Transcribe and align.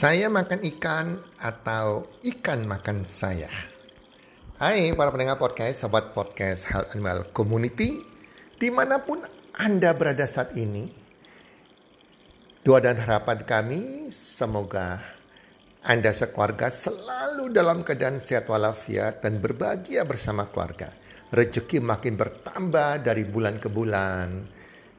Saya 0.00 0.32
makan 0.32 0.64
ikan 0.64 1.20
atau 1.36 2.08
ikan 2.24 2.64
makan 2.64 3.04
saya? 3.04 3.52
Hai 4.56 4.96
para 4.96 5.12
pendengar 5.12 5.36
podcast, 5.36 5.84
sahabat 5.84 6.16
podcast 6.16 6.64
and 6.96 7.04
Well 7.04 7.28
Community. 7.36 8.00
Di 8.56 8.72
mana 8.72 9.04
pun 9.04 9.20
Anda 9.60 9.92
berada 9.92 10.24
saat 10.24 10.56
ini, 10.56 10.88
doa 12.64 12.80
dan 12.80 12.96
harapan 12.96 13.44
kami 13.44 14.08
semoga 14.08 15.04
Anda 15.84 16.16
sekeluarga 16.16 16.72
selalu 16.72 17.52
dalam 17.52 17.84
keadaan 17.84 18.24
sehat 18.24 18.48
walafiat 18.48 19.20
dan 19.20 19.36
berbahagia 19.36 20.08
bersama 20.08 20.48
keluarga. 20.48 20.96
Rezeki 21.28 21.84
makin 21.84 22.16
bertambah 22.16 23.04
dari 23.04 23.28
bulan 23.28 23.60
ke 23.60 23.68
bulan. 23.68 24.48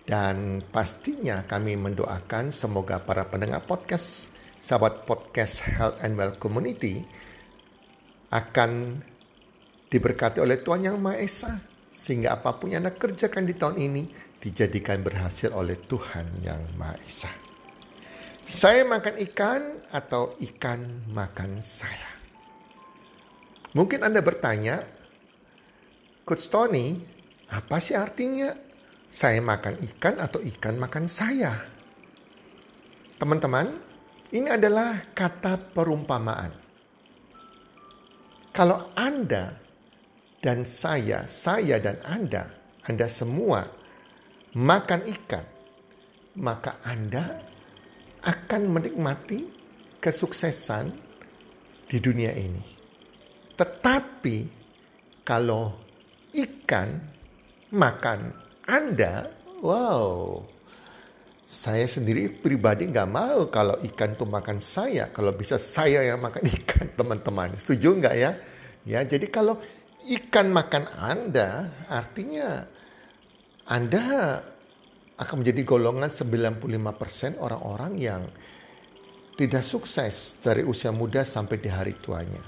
Dan 0.06 0.62
pastinya 0.70 1.42
kami 1.50 1.74
mendoakan 1.74 2.54
semoga 2.54 3.02
para 3.02 3.26
pendengar 3.26 3.66
podcast 3.66 4.31
sahabat 4.62 5.10
podcast 5.10 5.66
Health 5.66 5.98
and 6.06 6.14
Well 6.14 6.38
Community 6.38 7.02
akan 8.30 9.02
diberkati 9.90 10.38
oleh 10.38 10.62
Tuhan 10.62 10.86
Yang 10.86 10.98
Maha 11.02 11.18
Esa 11.18 11.52
sehingga 11.90 12.38
apa 12.38 12.62
pun 12.62 12.70
yang 12.70 12.86
Anda 12.86 12.94
kerjakan 12.94 13.50
di 13.50 13.58
tahun 13.58 13.82
ini 13.82 14.04
dijadikan 14.38 15.02
berhasil 15.02 15.50
oleh 15.52 15.82
Tuhan 15.90 16.46
Yang 16.46 16.62
Maha 16.78 16.96
Esa. 17.02 17.32
Saya 18.46 18.86
makan 18.86 19.18
ikan 19.34 19.62
atau 19.90 20.38
ikan 20.38 21.10
makan 21.10 21.66
saya? 21.66 22.22
Mungkin 23.74 24.06
Anda 24.06 24.22
bertanya, 24.22 24.86
Coach 26.22 26.52
Tony, 26.52 27.02
apa 27.50 27.80
sih 27.82 27.96
artinya 27.96 28.52
saya 29.10 29.40
makan 29.40 29.80
ikan 29.96 30.20
atau 30.20 30.44
ikan 30.44 30.76
makan 30.76 31.08
saya? 31.08 31.64
Teman-teman, 33.16 33.91
ini 34.32 34.48
adalah 34.48 35.12
kata 35.12 35.60
perumpamaan. 35.76 36.52
Kalau 38.52 38.92
Anda 38.96 39.56
dan 40.44 40.64
saya, 40.68 41.28
saya 41.28 41.80
dan 41.80 42.00
Anda, 42.04 42.52
Anda 42.88 43.08
semua 43.08 43.68
makan 44.56 45.08
ikan, 45.08 45.46
maka 46.40 46.80
Anda 46.84 47.44
akan 48.24 48.62
menikmati 48.72 49.48
kesuksesan 50.00 50.92
di 51.88 51.98
dunia 52.00 52.32
ini. 52.36 52.64
Tetapi 53.56 54.38
kalau 55.28 55.76
ikan 56.36 56.90
makan 57.72 58.32
Anda, 58.68 59.28
wow, 59.60 60.44
saya 61.52 61.84
sendiri 61.84 62.32
pribadi 62.32 62.88
nggak 62.88 63.10
mau 63.12 63.52
kalau 63.52 63.76
ikan 63.84 64.16
tuh 64.16 64.24
makan 64.24 64.64
saya. 64.64 65.12
Kalau 65.12 65.36
bisa 65.36 65.60
saya 65.60 66.00
yang 66.00 66.24
makan 66.24 66.48
ikan, 66.64 66.88
teman-teman. 66.96 67.60
Setuju 67.60 68.00
nggak 68.00 68.16
ya? 68.16 68.32
Ya, 68.88 69.04
jadi 69.04 69.28
kalau 69.28 69.60
ikan 70.08 70.48
makan 70.48 70.88
Anda, 70.96 71.76
artinya 71.92 72.64
Anda 73.68 74.40
akan 75.20 75.44
menjadi 75.44 75.62
golongan 75.68 76.08
95% 76.08 77.36
orang-orang 77.36 77.94
yang 78.00 78.24
tidak 79.36 79.68
sukses 79.68 80.40
dari 80.40 80.64
usia 80.64 80.96
muda 80.96 81.28
sampai 81.28 81.60
di 81.60 81.68
hari 81.68 82.00
tuanya. 82.00 82.42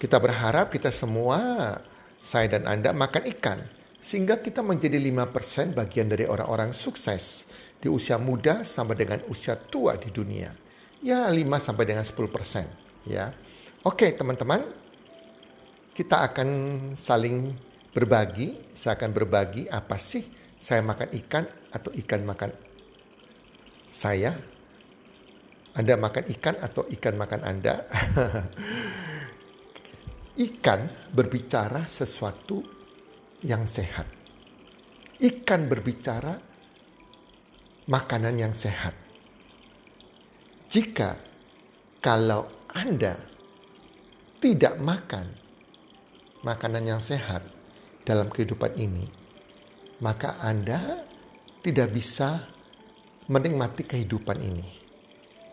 Kita 0.00 0.16
berharap 0.18 0.72
kita 0.72 0.88
semua, 0.88 1.78
saya 2.18 2.58
dan 2.58 2.64
Anda 2.64 2.96
makan 2.96 3.28
ikan 3.38 3.81
sehingga 4.02 4.42
kita 4.42 4.66
menjadi 4.66 4.98
5% 4.98 5.78
bagian 5.78 6.10
dari 6.10 6.26
orang-orang 6.26 6.74
sukses 6.74 7.46
di 7.78 7.86
usia 7.86 8.18
muda 8.18 8.66
sampai 8.66 8.98
dengan 8.98 9.22
usia 9.30 9.54
tua 9.54 9.94
di 9.94 10.10
dunia. 10.10 10.50
Ya 10.98 11.30
5 11.30 11.38
sampai 11.62 11.86
dengan 11.86 12.02
10%, 12.02 13.06
ya. 13.06 13.30
Oke, 13.86 14.10
teman-teman. 14.10 14.66
Kita 15.94 16.26
akan 16.26 16.48
saling 16.98 17.54
berbagi, 17.94 18.74
saya 18.74 18.98
akan 18.98 19.10
berbagi 19.12 19.68
apa 19.68 20.00
sih 20.00 20.24
saya 20.62 20.80
makan 20.80 21.10
ikan 21.26 21.44
atau 21.74 21.90
ikan 21.90 22.22
makan 22.22 22.54
saya. 23.90 24.30
Anda 25.74 25.98
makan 25.98 26.30
ikan 26.38 26.56
atau 26.62 26.86
ikan 26.86 27.18
makan 27.18 27.42
Anda. 27.42 27.82
ikan 30.48 30.88
berbicara 31.12 31.84
sesuatu 31.84 32.64
yang 33.42 33.66
sehat. 33.66 34.06
Ikan 35.18 35.70
berbicara 35.70 36.34
makanan 37.86 38.34
yang 38.38 38.54
sehat. 38.54 38.94
Jika 40.70 41.18
kalau 42.02 42.66
Anda 42.72 43.18
tidak 44.42 44.80
makan 44.80 45.26
makanan 46.42 46.82
yang 46.88 47.02
sehat 47.02 47.44
dalam 48.02 48.26
kehidupan 48.32 48.74
ini, 48.74 49.06
maka 50.02 50.42
Anda 50.42 51.06
tidak 51.62 51.94
bisa 51.94 52.50
menikmati 53.30 53.86
kehidupan 53.86 54.38
ini. 54.42 54.66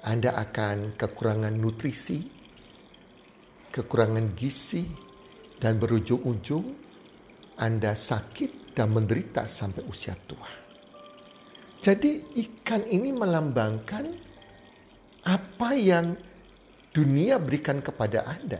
Anda 0.01 0.33
akan 0.33 0.97
kekurangan 0.97 1.53
nutrisi, 1.53 2.25
kekurangan 3.69 4.33
gizi, 4.33 4.87
dan 5.59 5.77
berujung-ujung 5.77 6.88
anda 7.59 7.91
sakit 7.91 8.71
dan 8.71 8.95
menderita 8.95 9.43
sampai 9.43 9.83
usia 9.83 10.15
tua. 10.15 10.47
Jadi 11.79 12.35
ikan 12.47 12.87
ini 12.87 13.11
melambangkan 13.11 14.05
apa 15.27 15.69
yang 15.75 16.15
dunia 16.91 17.39
berikan 17.39 17.79
kepada 17.79 18.27
Anda. 18.27 18.59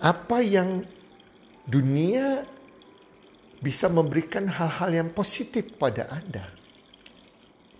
Apa 0.00 0.44
yang 0.44 0.84
dunia 1.64 2.44
bisa 3.64 3.88
memberikan 3.88 4.48
hal-hal 4.52 4.92
yang 4.92 5.08
positif 5.16 5.76
pada 5.80 6.12
Anda. 6.12 6.44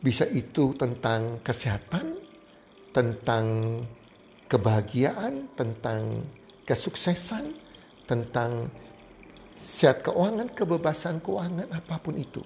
Bisa 0.01 0.25
itu 0.33 0.73
tentang 0.77 1.45
kesehatan, 1.45 2.17
tentang 2.97 3.45
kebahagiaan, 4.49 5.53
tentang 5.53 6.25
kesuksesan, 6.65 7.66
tentang 8.07 8.71
sehat 9.59 10.07
keuangan, 10.07 10.49
kebebasan 10.55 11.19
keuangan, 11.19 11.67
apa 11.75 11.99
pun 11.99 12.15
itu. 12.15 12.43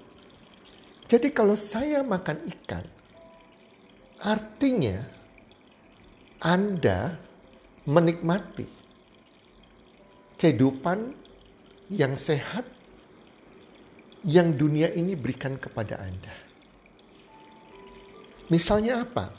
Jadi 1.10 1.28
kalau 1.34 1.59
saya 1.59 2.00
makan 2.06 2.48
ikan, 2.48 2.87
artinya 4.22 5.04
Anda 6.41 7.19
menikmati 7.84 8.69
kehidupan 10.41 11.12
yang 11.91 12.15
sehat 12.15 12.65
yang 14.22 14.54
dunia 14.54 14.94
ini 14.94 15.19
berikan 15.19 15.59
kepada 15.59 15.98
Anda. 15.98 16.34
Misalnya 18.48 19.03
apa? 19.03 19.34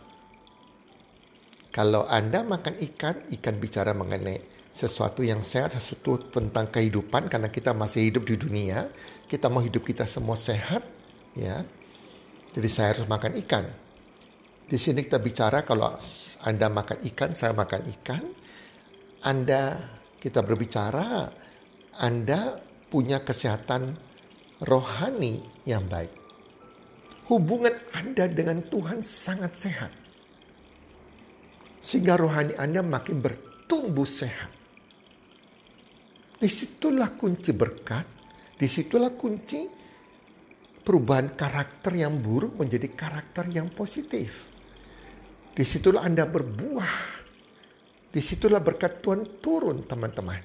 Kalau 1.71 2.03
Anda 2.03 2.43
makan 2.43 2.83
ikan, 2.91 3.31
ikan 3.31 3.55
bicara 3.63 3.95
mengenai 3.95 4.50
sesuatu 4.71 5.21
yang 5.21 5.43
sehat, 5.43 5.75
sesuatu 5.75 6.31
tentang 6.31 6.67
kehidupan 6.71 7.27
karena 7.27 7.51
kita 7.51 7.75
masih 7.75 8.07
hidup 8.07 8.23
di 8.23 8.39
dunia, 8.39 8.87
kita 9.27 9.51
mau 9.51 9.59
hidup 9.59 9.83
kita 9.83 10.07
semua 10.07 10.39
sehat, 10.39 10.83
ya. 11.35 11.63
Jadi 12.51 12.67
saya 12.67 12.95
harus 12.95 13.07
makan 13.07 13.35
ikan. 13.47 13.65
Di 14.67 14.79
sini 14.79 15.03
kita 15.03 15.19
bicara 15.19 15.67
kalau 15.67 15.95
Anda 16.43 16.71
makan 16.71 17.03
ikan, 17.11 17.31
saya 17.35 17.51
makan 17.51 17.81
ikan. 17.99 18.23
Anda 19.21 19.79
kita 20.17 20.41
berbicara 20.41 21.27
Anda 21.99 22.59
punya 22.87 23.23
kesehatan 23.23 23.95
rohani 24.63 25.43
yang 25.67 25.87
baik. 25.87 26.11
Hubungan 27.27 27.75
Anda 27.95 28.27
dengan 28.27 28.63
Tuhan 28.67 29.03
sangat 29.03 29.55
sehat. 29.55 29.91
Sehingga 31.79 32.19
rohani 32.19 32.55
Anda 32.59 32.83
makin 32.83 33.23
bertumbuh 33.23 34.07
sehat. 34.07 34.60
Di 36.41 36.49
situlah 36.49 37.13
kunci 37.13 37.53
berkat, 37.53 38.05
di 38.57 38.65
situlah 38.65 39.13
kunci 39.13 39.61
perubahan 40.81 41.37
karakter 41.37 41.93
yang 41.93 42.17
buruk 42.17 42.57
menjadi 42.57 42.89
karakter 42.97 43.45
yang 43.53 43.69
positif. 43.69 44.49
Di 45.53 45.61
situlah 45.61 46.01
Anda 46.01 46.25
berbuah. 46.25 47.21
Di 48.09 48.17
situlah 48.17 48.57
berkat 48.57 49.05
Tuhan 49.05 49.37
turun 49.37 49.85
teman-teman. 49.85 50.41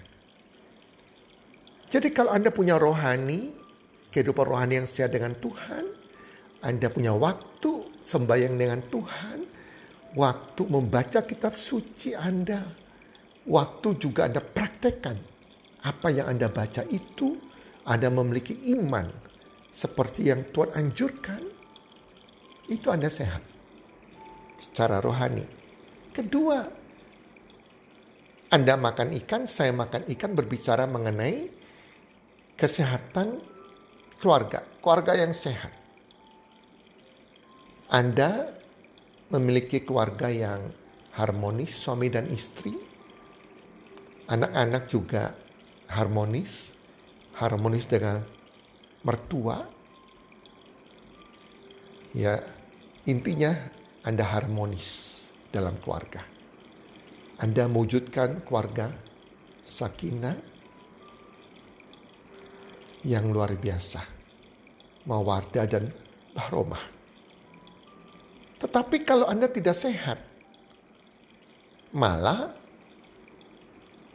Jadi 1.89 2.13
kalau 2.13 2.37
Anda 2.37 2.53
punya 2.53 2.77
rohani, 2.77 3.57
kehidupan 4.13 4.45
rohani 4.53 4.85
yang 4.85 4.89
sehat 4.91 5.17
dengan 5.17 5.33
Tuhan, 5.33 5.97
Anda 6.61 6.93
punya 6.93 7.17
waktu 7.17 8.05
sembahyang 8.05 8.53
dengan 8.61 8.85
Tuhan, 8.85 9.39
waktu 10.13 10.63
membaca 10.69 11.25
kitab 11.25 11.57
suci 11.57 12.13
Anda, 12.13 12.61
waktu 13.49 13.89
juga 13.97 14.29
Anda 14.29 14.45
praktekkan 14.45 15.36
apa 15.87 16.11
yang 16.11 16.27
Anda 16.27 16.51
baca 16.51 16.83
itu, 16.91 17.39
Anda 17.87 18.11
memiliki 18.11 18.75
iman 18.75 19.07
seperti 19.71 20.27
yang 20.35 20.51
Tuhan 20.51 20.75
anjurkan, 20.75 21.43
itu 22.67 22.87
Anda 22.91 23.07
sehat 23.07 23.47
secara 24.59 24.99
rohani. 24.99 25.47
Kedua, 26.11 26.59
Anda 28.51 28.75
makan 28.75 29.15
ikan, 29.23 29.47
saya 29.47 29.71
makan 29.71 30.11
ikan 30.11 30.35
berbicara 30.35 30.91
mengenai 30.91 31.47
kesehatan 32.59 33.39
keluarga, 34.19 34.67
keluarga 34.83 35.13
yang 35.15 35.31
sehat. 35.31 35.71
Anda 37.87 38.51
memiliki 39.31 39.87
keluarga 39.87 40.27
yang 40.27 40.75
harmonis, 41.15 41.71
suami 41.71 42.11
dan 42.11 42.27
istri. 42.27 42.75
Anak-anak 44.27 44.91
juga 44.91 45.46
harmonis, 45.91 46.75
harmonis 47.39 47.87
dengan 47.87 48.23
mertua. 49.07 49.67
Ya, 52.17 52.41
intinya 53.05 53.53
Anda 54.03 54.25
harmonis 54.25 55.29
dalam 55.53 55.77
keluarga. 55.83 56.25
Anda 57.37 57.69
mewujudkan 57.69 58.49
keluarga 58.49 58.89
sakinah 59.61 60.37
yang 63.05 63.29
luar 63.29 63.53
biasa. 63.55 64.01
Mawadah 65.07 65.67
dan 65.71 65.93
baromah. 66.35 66.83
Tetapi 68.57 68.97
kalau 69.05 69.29
Anda 69.29 69.47
tidak 69.53 69.77
sehat, 69.77 70.19
malah 71.93 72.57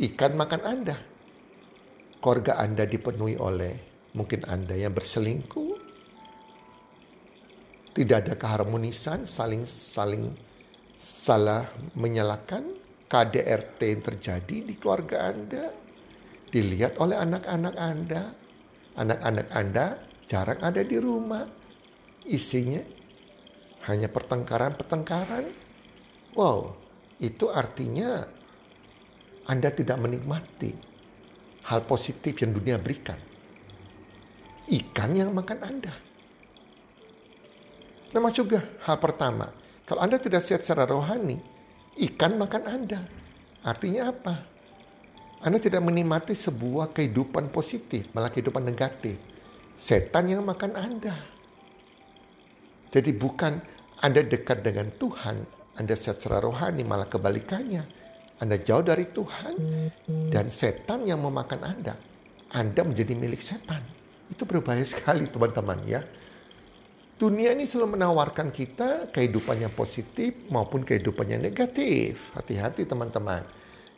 ikan 0.01 0.33
makan 0.33 0.61
Anda. 0.65 0.97
Keluarga 2.21 2.61
Anda 2.61 2.85
dipenuhi 2.85 3.33
oleh 3.33 3.73
mungkin 4.13 4.45
Anda 4.45 4.77
yang 4.77 4.93
berselingkuh. 4.93 5.73
Tidak 7.97 8.17
ada 8.21 8.37
keharmonisan, 8.37 9.25
saling 9.25 9.65
saling 9.65 10.37
salah 10.93 11.65
menyalahkan. 11.97 12.77
KDRT 13.11 13.79
yang 13.91 14.03
terjadi 14.07 14.55
di 14.63 14.79
keluarga 14.79 15.27
Anda 15.27 15.67
dilihat 16.47 16.95
oleh 17.01 17.19
anak-anak 17.19 17.75
Anda. 17.75 18.23
Anak-anak 18.95 19.47
Anda 19.51 19.85
jarang 20.31 20.61
ada 20.63 20.79
di 20.79 20.95
rumah. 20.95 21.43
Isinya 22.23 22.79
hanya 23.89 24.07
pertengkaran-pertengkaran. 24.07 25.49
Wow, 26.37 26.77
itu 27.19 27.51
artinya 27.51 28.23
Anda 29.49 29.73
tidak 29.75 29.99
menikmati 29.99 30.90
hal 31.67 31.85
positif 31.85 32.37
yang 32.41 32.55
dunia 32.55 32.77
berikan. 32.81 33.17
Ikan 34.71 35.11
yang 35.13 35.35
makan 35.35 35.59
Anda. 35.61 35.93
Nama 38.11 38.29
juga 38.31 38.59
hal 38.87 38.97
pertama, 38.99 39.51
kalau 39.87 40.01
Anda 40.03 40.19
tidak 40.19 40.43
sehat 40.43 40.63
secara 40.63 40.87
rohani, 40.87 41.39
ikan 42.11 42.39
makan 42.39 42.63
Anda. 42.67 42.99
Artinya 43.61 44.11
apa? 44.11 44.35
Anda 45.41 45.57
tidak 45.57 45.81
menikmati 45.81 46.37
sebuah 46.37 46.93
kehidupan 46.93 47.49
positif, 47.49 48.11
malah 48.13 48.29
kehidupan 48.29 48.61
negatif. 48.61 49.17
Setan 49.75 50.29
yang 50.29 50.45
makan 50.45 50.77
Anda. 50.77 51.15
Jadi 52.91 53.11
bukan 53.15 53.57
Anda 54.03 54.21
dekat 54.21 54.61
dengan 54.61 54.91
Tuhan, 54.93 55.61
anda 55.81 55.95
secara 55.95 56.43
rohani 56.43 56.83
malah 56.83 57.07
kebalikannya. 57.07 57.83
Anda 58.41 58.57
jauh 58.57 58.81
dari 58.81 59.05
Tuhan 59.13 59.55
dan 60.33 60.49
setan 60.49 61.05
yang 61.05 61.21
memakan 61.21 61.61
Anda. 61.61 61.93
Anda 62.51 62.81
menjadi 62.81 63.13
milik 63.13 63.39
setan. 63.39 63.85
Itu 64.27 64.49
berbahaya 64.49 64.83
sekali 64.83 65.29
teman-teman 65.29 65.79
ya. 65.85 66.01
Dunia 67.21 67.53
ini 67.53 67.69
selalu 67.69 68.01
menawarkan 68.01 68.49
kita 68.49 69.13
kehidupan 69.13 69.61
yang 69.61 69.73
positif 69.77 70.49
maupun 70.49 70.81
kehidupan 70.81 71.37
yang 71.37 71.41
negatif. 71.45 72.33
Hati-hati 72.33 72.89
teman-teman. 72.89 73.45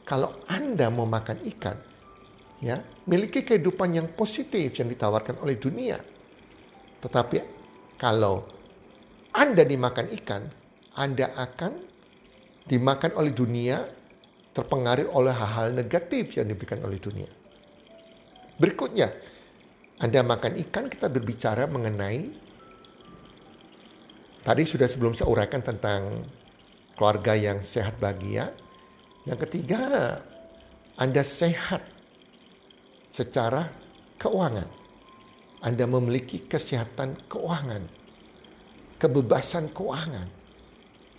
Kalau 0.04 0.44
Anda 0.52 0.92
mau 0.92 1.08
makan 1.08 1.40
ikan, 1.56 1.80
ya, 2.60 2.84
miliki 3.08 3.48
kehidupan 3.48 3.96
yang 3.96 4.12
positif 4.12 4.76
yang 4.76 4.92
ditawarkan 4.92 5.40
oleh 5.40 5.56
dunia. 5.56 5.96
Tetapi 7.00 7.38
kalau 7.96 8.44
Anda 9.32 9.64
dimakan 9.64 10.12
ikan, 10.20 10.44
anda 10.94 11.34
akan 11.34 11.74
dimakan 12.70 13.12
oleh 13.18 13.34
dunia, 13.34 13.82
terpengaruh 14.54 15.10
oleh 15.12 15.34
hal-hal 15.34 15.74
negatif 15.74 16.38
yang 16.38 16.48
diberikan 16.48 16.80
oleh 16.86 17.02
dunia. 17.02 17.30
Berikutnya, 18.62 19.10
Anda 19.98 20.22
makan 20.22 20.62
ikan, 20.70 20.86
kita 20.88 21.10
berbicara 21.10 21.66
mengenai 21.66 22.46
Tadi 24.44 24.68
sudah 24.68 24.92
sebelum 24.92 25.16
saya 25.16 25.32
uraikan 25.32 25.64
tentang 25.64 26.28
keluarga 27.00 27.32
yang 27.32 27.64
sehat 27.64 27.96
bahagia. 27.96 28.52
Yang 29.24 29.48
ketiga, 29.48 29.80
Anda 31.00 31.24
sehat 31.24 31.80
secara 33.08 33.72
keuangan. 34.20 34.68
Anda 35.64 35.88
memiliki 35.88 36.44
kesehatan 36.44 37.24
keuangan, 37.32 37.88
kebebasan 39.00 39.72
keuangan 39.72 40.43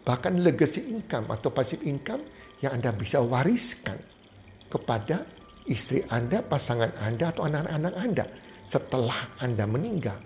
bahkan 0.04 0.36
legacy 0.36 0.92
income 0.92 1.32
atau 1.32 1.48
passive 1.48 1.80
income 1.82 2.22
yang 2.60 2.76
Anda 2.76 2.92
bisa 2.92 3.24
wariskan 3.24 3.96
kepada 4.68 5.24
istri 5.64 6.04
Anda, 6.12 6.44
pasangan 6.44 6.92
Anda, 7.00 7.32
atau 7.32 7.48
anak-anak 7.48 7.94
Anda 7.96 8.24
setelah 8.68 9.40
Anda 9.40 9.64
meninggal. 9.64 10.20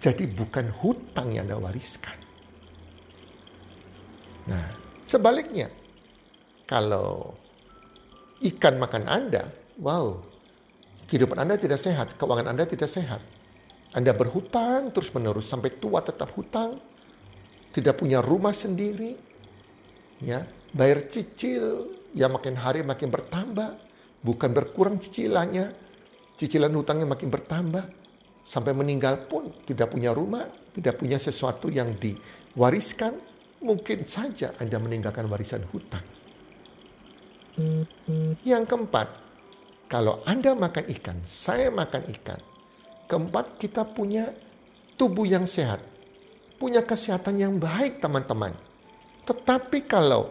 Jadi 0.00 0.28
bukan 0.28 0.72
hutang 0.80 1.32
yang 1.32 1.48
Anda 1.48 1.60
wariskan. 1.60 2.16
Nah, 4.44 4.66
sebaliknya, 5.08 5.72
kalau 6.68 7.32
ikan 8.44 8.76
makan 8.76 9.04
Anda, 9.08 9.48
wow, 9.80 10.20
kehidupan 11.08 11.40
Anda 11.40 11.56
tidak 11.56 11.80
sehat, 11.80 12.16
keuangan 12.20 12.52
Anda 12.52 12.68
tidak 12.68 12.88
sehat. 12.88 13.20
Anda 13.94 14.12
berhutang 14.12 14.92
terus 14.92 15.12
menerus 15.14 15.48
sampai 15.48 15.76
tua 15.80 16.04
tetap 16.04 16.34
hutang, 16.36 16.76
tidak 17.74 17.98
punya 17.98 18.22
rumah 18.22 18.54
sendiri, 18.54 19.18
ya 20.22 20.46
bayar 20.70 21.10
cicil 21.10 21.90
yang 22.14 22.30
makin 22.38 22.54
hari 22.54 22.86
makin 22.86 23.10
bertambah, 23.10 23.74
bukan 24.22 24.50
berkurang 24.54 25.02
cicilannya, 25.02 25.74
cicilan 26.38 26.70
hutangnya 26.70 27.10
makin 27.10 27.34
bertambah, 27.34 27.84
sampai 28.46 28.70
meninggal 28.78 29.26
pun 29.26 29.50
tidak 29.66 29.90
punya 29.90 30.14
rumah, 30.14 30.46
tidak 30.70 31.02
punya 31.02 31.18
sesuatu 31.18 31.66
yang 31.66 31.98
diwariskan, 31.98 33.18
mungkin 33.58 34.06
saja 34.06 34.54
Anda 34.62 34.78
meninggalkan 34.78 35.26
warisan 35.26 35.66
hutang. 35.74 36.06
Yang 38.46 38.64
keempat, 38.70 39.08
kalau 39.90 40.22
Anda 40.22 40.54
makan 40.54 40.86
ikan, 40.94 41.18
saya 41.26 41.74
makan 41.74 42.06
ikan. 42.18 42.40
Keempat, 43.10 43.58
kita 43.58 43.82
punya 43.82 44.30
tubuh 44.94 45.26
yang 45.26 45.46
sehat 45.46 45.93
punya 46.58 46.82
kesehatan 46.82 47.38
yang 47.40 47.54
baik 47.58 47.98
teman-teman. 47.98 48.54
Tetapi 49.24 49.78
kalau 49.88 50.30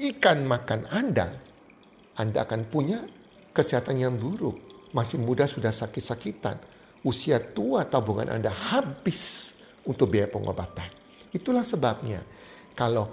ikan 0.00 0.44
makan 0.48 0.88
Anda, 0.88 1.28
Anda 2.16 2.44
akan 2.48 2.68
punya 2.68 3.04
kesehatan 3.52 4.00
yang 4.00 4.16
buruk. 4.16 4.56
Masih 4.90 5.20
muda 5.22 5.46
sudah 5.46 5.70
sakit-sakitan. 5.70 6.58
Usia 7.06 7.40
tua 7.40 7.86
tabungan 7.86 8.28
Anda 8.28 8.50
habis 8.50 9.54
untuk 9.86 10.12
biaya 10.12 10.28
pengobatan. 10.28 10.88
Itulah 11.30 11.62
sebabnya 11.64 12.20
kalau 12.74 13.12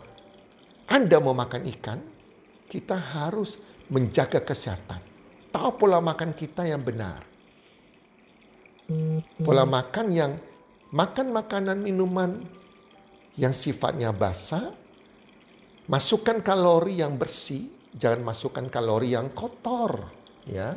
Anda 0.88 1.20
mau 1.20 1.36
makan 1.36 1.68
ikan, 1.78 2.00
kita 2.68 2.96
harus 2.96 3.60
menjaga 3.88 4.44
kesehatan. 4.44 5.00
Tahu 5.52 5.70
pola 5.80 6.04
makan 6.04 6.36
kita 6.36 6.68
yang 6.68 6.84
benar. 6.84 7.24
Pola 9.44 9.68
makan 9.68 10.08
yang 10.12 10.32
makan 10.98 11.30
makanan 11.30 11.78
minuman 11.78 12.42
yang 13.38 13.54
sifatnya 13.54 14.10
basah, 14.10 14.74
masukkan 15.86 16.42
kalori 16.42 16.98
yang 16.98 17.22
bersih, 17.22 17.70
jangan 17.94 18.34
masukkan 18.34 18.66
kalori 18.66 19.14
yang 19.14 19.30
kotor, 19.30 20.10
ya. 20.50 20.74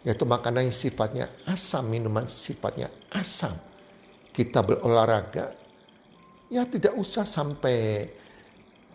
Yaitu 0.00 0.24
makanan 0.24 0.72
yang 0.72 0.72
sifatnya 0.72 1.28
asam, 1.44 1.92
minuman 1.92 2.24
sifatnya 2.24 2.88
asam. 3.12 3.52
Kita 4.32 4.64
berolahraga, 4.64 5.52
ya 6.48 6.64
tidak 6.64 6.96
usah 6.96 7.28
sampai 7.28 8.08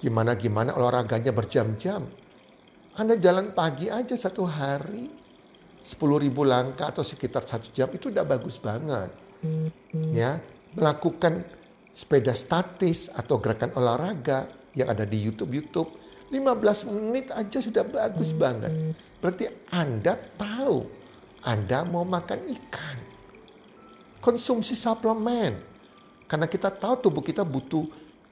gimana-gimana 0.02 0.74
olahraganya 0.74 1.30
berjam-jam. 1.30 2.10
Anda 2.98 3.22
jalan 3.22 3.54
pagi 3.54 3.86
aja 3.86 4.18
satu 4.18 4.50
hari, 4.50 5.14
10 5.86 6.26
ribu 6.26 6.42
langkah 6.42 6.90
atau 6.90 7.06
sekitar 7.06 7.46
satu 7.46 7.70
jam 7.70 7.94
itu 7.94 8.10
udah 8.10 8.26
bagus 8.26 8.58
banget 8.58 9.14
ya 10.14 10.42
melakukan 10.76 11.44
sepeda 11.96 12.36
statis 12.36 13.08
atau 13.12 13.40
gerakan 13.40 13.72
olahraga 13.80 14.52
yang 14.76 14.92
ada 14.92 15.08
di 15.08 15.16
YouTube 15.20 15.56
YouTube 15.56 15.90
15 16.30 16.92
menit 16.92 17.32
aja 17.32 17.64
sudah 17.64 17.88
bagus 17.88 18.36
banget. 18.36 18.96
Berarti 19.24 19.48
Anda 19.72 20.20
tahu 20.36 20.84
Anda 21.46 21.88
mau 21.88 22.04
makan 22.04 22.40
ikan. 22.52 22.98
Konsumsi 24.20 24.74
suplemen. 24.74 25.74
Karena 26.26 26.50
kita 26.50 26.74
tahu 26.74 27.06
tubuh 27.06 27.22
kita 27.22 27.46
butuh 27.46 27.86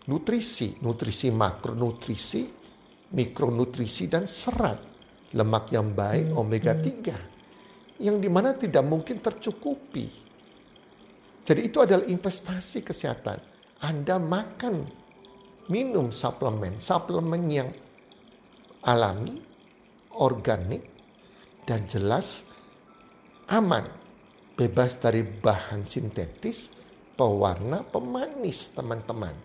nutrisi, 0.09 0.81
nutrisi 0.81 1.29
makronutrisi, 1.29 2.49
mikronutrisi 3.13 4.09
dan 4.09 4.25
serat, 4.25 4.81
lemak 5.37 5.69
yang 5.69 5.93
baik, 5.93 6.33
omega 6.33 6.73
3 6.73 7.33
yang 8.01 8.17
di 8.17 8.27
mana 8.27 8.51
tidak 8.57 8.83
mungkin 8.83 9.21
tercukupi. 9.21 10.32
Jadi 11.43 11.61
itu 11.67 11.83
adalah 11.83 12.07
investasi 12.07 12.87
kesehatan. 12.87 13.39
Anda 13.83 14.15
makan, 14.15 14.87
minum 15.67 16.11
suplemen, 16.15 16.79
suplemen 16.79 17.43
yang 17.51 17.69
alami, 18.87 19.43
organik, 20.15 20.87
dan 21.67 21.83
jelas 21.87 22.47
aman, 23.51 23.83
bebas 24.55 24.99
dari 24.99 25.23
bahan 25.23 25.83
sintetis, 25.83 26.71
pewarna, 27.19 27.83
pemanis 27.83 28.71
teman-teman. 28.71 29.35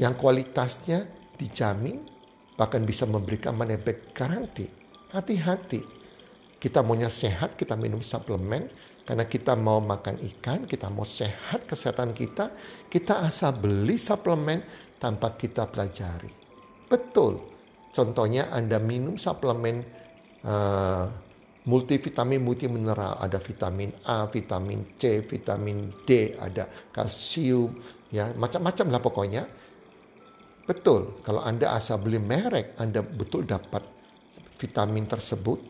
Yang 0.00 0.14
kualitasnya 0.18 1.06
dijamin 1.36 2.00
bahkan 2.54 2.82
bisa 2.86 3.04
memberikan 3.06 3.54
money 3.54 3.78
back 3.78 4.14
garanti. 4.14 4.66
Hati-hati. 5.14 5.82
Kita 6.58 6.80
maunya 6.82 7.12
sehat, 7.12 7.54
kita 7.54 7.76
minum 7.78 8.00
suplemen. 8.02 8.66
Karena 9.04 9.28
kita 9.28 9.52
mau 9.52 9.84
makan 9.84 10.16
ikan, 10.34 10.64
kita 10.64 10.88
mau 10.88 11.04
sehat 11.04 11.68
kesehatan 11.68 12.16
kita. 12.16 12.56
Kita 12.88 13.20
asal 13.20 13.52
beli 13.60 14.00
suplemen 14.00 14.64
tanpa 14.96 15.36
kita 15.36 15.68
pelajari. 15.68 16.32
Betul. 16.88 17.44
Contohnya 17.92 18.48
Anda 18.48 18.80
minum 18.80 19.20
suplemen 19.20 19.84
uh, 20.42 21.04
multivitamin, 21.64 22.40
multimineral, 22.44 23.20
ada 23.20 23.40
vitamin 23.40 23.92
A, 24.04 24.28
vitamin 24.28 24.96
C, 25.00 25.24
vitamin 25.24 25.92
D, 26.04 26.36
ada 26.36 26.68
kalsium, 26.92 27.76
ya 28.12 28.32
macam-macam 28.36 28.86
lah 28.92 29.00
pokoknya. 29.00 29.42
Betul, 30.64 31.20
kalau 31.20 31.44
Anda 31.44 31.76
asal 31.76 32.00
beli 32.00 32.16
merek, 32.16 32.76
Anda 32.80 33.04
betul 33.04 33.44
dapat 33.44 33.84
vitamin 34.56 35.04
tersebut, 35.04 35.60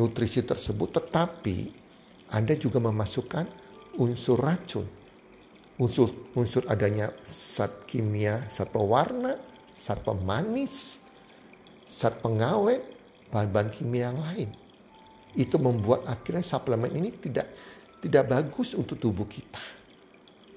nutrisi 0.00 0.40
tersebut, 0.40 0.88
tetapi 1.00 1.81
Anda 2.32 2.56
juga 2.56 2.80
memasukkan 2.80 3.44
unsur 4.00 4.40
racun. 4.40 4.88
Unsur 5.76 6.32
unsur 6.36 6.64
adanya 6.68 7.12
zat 7.28 7.84
kimia, 7.84 8.48
zat 8.48 8.72
pewarna, 8.72 9.36
zat 9.76 10.00
pemanis, 10.00 11.00
zat 11.84 12.20
pengawet, 12.24 12.80
bahan-bahan 13.28 13.68
kimia 13.72 14.12
yang 14.12 14.20
lain 14.20 14.62
itu 15.32 15.56
membuat 15.56 16.04
akhirnya 16.04 16.44
suplemen 16.44 16.92
ini 16.92 17.08
tidak 17.16 17.48
tidak 18.02 18.24
bagus 18.28 18.76
untuk 18.76 19.00
tubuh 19.00 19.24
kita. 19.24 19.62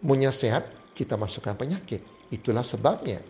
Maunya 0.03 0.34
sehat, 0.34 0.91
kita 0.91 1.15
masukkan 1.15 1.55
penyakit. 1.55 2.01
Itulah 2.34 2.65
sebabnya 2.65 3.22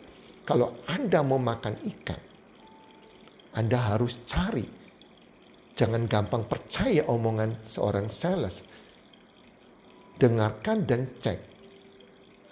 kalau 0.48 0.82
Anda 0.90 1.22
mau 1.22 1.38
makan 1.38 1.84
ikan, 1.84 2.22
Anda 3.54 3.78
harus 3.94 4.24
cari. 4.26 4.85
Jangan 5.76 6.08
gampang 6.08 6.48
percaya 6.48 7.04
omongan 7.12 7.68
seorang 7.68 8.08
sales. 8.08 8.64
Dengarkan 10.16 10.88
dan 10.88 11.12
cek 11.20 11.40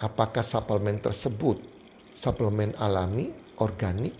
apakah 0.04 0.44
suplemen 0.44 1.00
tersebut 1.00 1.74
suplemen 2.14 2.72
alami, 2.78 3.34
organik, 3.58 4.14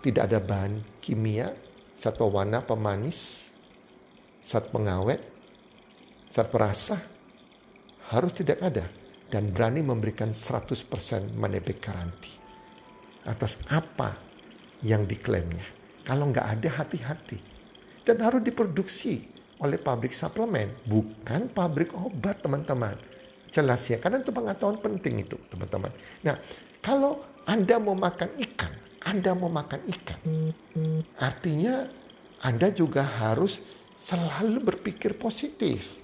tidak 0.00 0.32
ada 0.32 0.40
bahan 0.40 0.80
kimia, 1.04 1.52
satu 1.92 2.32
warna 2.32 2.64
pemanis, 2.64 3.52
saat 4.40 4.72
pengawet, 4.72 5.20
saat 6.26 6.48
perasa 6.48 6.96
harus 8.10 8.32
tidak 8.32 8.58
ada 8.64 8.88
dan 9.28 9.52
berani 9.52 9.84
memberikan 9.84 10.32
100% 10.32 11.36
money 11.36 11.60
back 11.60 11.78
garanti 11.84 12.32
atas 13.24 13.60
apa 13.72 14.20
yang 14.84 15.08
diklaimnya. 15.08 15.64
Kalau 16.04 16.28
nggak 16.28 16.44
ada 16.44 16.68
hati-hati 16.84 17.53
dan 18.04 18.20
harus 18.20 18.44
diproduksi 18.44 19.24
oleh 19.58 19.80
pabrik 19.80 20.12
suplemen, 20.12 20.70
bukan 20.84 21.48
pabrik 21.50 21.90
obat 21.96 22.44
teman-teman. 22.44 22.94
Jelas 23.48 23.80
ya, 23.88 23.96
karena 23.96 24.20
itu 24.20 24.30
pengetahuan 24.30 24.78
penting 24.78 25.24
itu 25.24 25.40
teman-teman. 25.48 25.90
Nah, 26.26 26.36
kalau 26.84 27.24
Anda 27.48 27.80
mau 27.80 27.96
makan 27.96 28.36
ikan, 28.36 28.72
Anda 29.04 29.32
mau 29.32 29.48
makan 29.48 29.80
ikan, 29.88 30.20
artinya 31.16 31.88
Anda 32.44 32.68
juga 32.74 33.06
harus 33.06 33.64
selalu 33.96 34.60
berpikir 34.74 35.16
positif. 35.16 35.96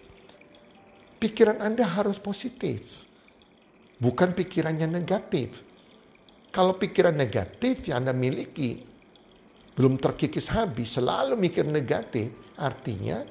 Pikiran 1.20 1.60
Anda 1.60 1.84
harus 1.84 2.16
positif. 2.16 3.04
Bukan 4.00 4.32
pikiran 4.32 4.72
yang 4.80 4.96
negatif. 4.96 5.60
Kalau 6.48 6.80
pikiran 6.80 7.12
negatif 7.12 7.84
yang 7.92 8.08
Anda 8.08 8.16
miliki 8.16 8.89
belum 9.80 9.96
terkikis 9.96 10.52
habis, 10.52 10.92
selalu 10.92 11.40
mikir 11.40 11.64
negatif, 11.64 12.52
artinya 12.60 13.24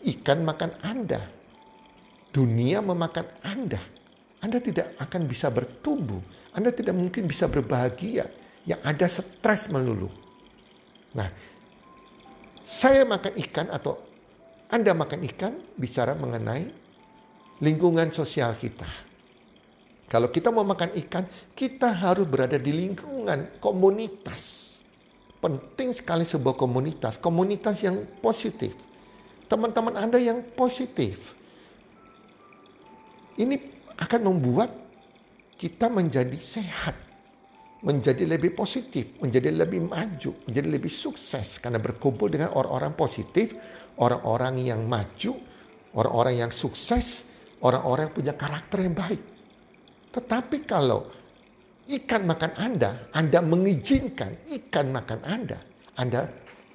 ikan 0.00 0.40
makan 0.40 0.72
Anda. 0.80 1.28
Dunia 2.32 2.80
memakan 2.80 3.28
Anda. 3.44 3.84
Anda 4.40 4.64
tidak 4.64 4.96
akan 4.96 5.28
bisa 5.28 5.52
bertumbuh. 5.52 6.24
Anda 6.56 6.72
tidak 6.72 6.96
mungkin 6.96 7.28
bisa 7.28 7.52
berbahagia. 7.52 8.32
Yang 8.64 8.80
ada 8.80 9.06
stres 9.12 9.68
melulu. 9.68 10.08
Nah, 11.12 11.28
saya 12.64 13.04
makan 13.04 13.36
ikan 13.36 13.68
atau 13.68 14.00
Anda 14.72 14.96
makan 14.96 15.20
ikan 15.36 15.52
bicara 15.76 16.16
mengenai 16.16 16.64
lingkungan 17.60 18.08
sosial 18.08 18.56
kita. 18.56 18.88
Kalau 20.08 20.32
kita 20.32 20.48
mau 20.48 20.64
makan 20.64 20.96
ikan, 20.96 21.28
kita 21.52 21.92
harus 21.92 22.24
berada 22.24 22.56
di 22.56 22.72
lingkungan 22.72 23.60
komunitas. 23.60 24.69
Penting 25.40 25.96
sekali 25.96 26.28
sebuah 26.28 26.54
komunitas, 26.54 27.16
komunitas 27.16 27.80
yang 27.80 28.04
positif. 28.20 28.76
Teman-teman 29.48 29.96
Anda 29.96 30.20
yang 30.20 30.44
positif. 30.52 31.32
Ini 33.40 33.56
akan 33.96 34.20
membuat 34.28 34.68
kita 35.56 35.88
menjadi 35.88 36.36
sehat 36.36 37.10
menjadi 37.80 38.28
lebih 38.28 38.52
positif, 38.52 39.16
menjadi 39.24 39.56
lebih 39.56 39.88
maju, 39.88 40.36
menjadi 40.44 40.68
lebih 40.68 40.92
sukses 40.92 41.56
karena 41.56 41.80
berkumpul 41.80 42.28
dengan 42.28 42.52
orang-orang 42.52 42.92
positif, 42.92 43.56
orang-orang 43.96 44.60
yang 44.60 44.84
maju, 44.84 45.40
orang-orang 45.96 46.44
yang 46.44 46.52
sukses, 46.52 47.24
orang-orang 47.64 48.08
yang 48.08 48.14
punya 48.14 48.34
karakter 48.36 48.84
yang 48.84 48.92
baik. 48.92 49.22
Tetapi 50.12 50.56
kalau 50.68 51.08
ikan 51.90 52.22
makan 52.26 52.52
Anda, 52.54 53.10
Anda 53.10 53.42
mengizinkan 53.42 54.46
ikan 54.46 54.94
makan 54.94 55.20
Anda, 55.26 55.58
Anda 55.98 56.20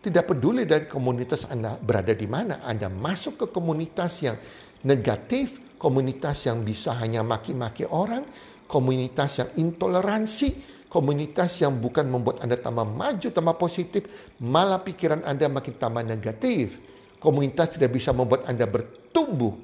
tidak 0.03 0.29
peduli 0.29 0.67
dari 0.67 0.85
komunitas 0.85 1.47
Anda 1.49 1.79
berada 1.79 2.11
di 2.11 2.27
mana, 2.27 2.61
Anda 2.61 2.91
masuk 2.91 3.41
ke 3.41 3.45
komunitas 3.49 4.21
yang 4.21 4.37
negatif, 4.85 5.77
komunitas 5.79 6.45
yang 6.45 6.61
bisa 6.61 6.93
hanya 6.99 7.25
maki-maki 7.25 7.89
orang, 7.89 8.27
komunitas 8.69 9.41
yang 9.41 9.49
intoleransi, 9.57 10.75
komunitas 10.91 11.63
yang 11.63 11.79
bukan 11.81 12.05
membuat 12.05 12.45
Anda 12.45 12.59
tambah 12.59 12.85
maju, 12.85 13.27
tambah 13.33 13.55
positif, 13.57 14.05
malah 14.43 14.83
pikiran 14.83 15.25
Anda 15.25 15.49
makin 15.49 15.73
tambah 15.75 16.03
negatif. 16.05 16.77
Komunitas 17.17 17.73
tidak 17.79 17.97
bisa 17.97 18.13
membuat 18.13 18.45
Anda 18.45 18.69
bertumbuh, 18.69 19.57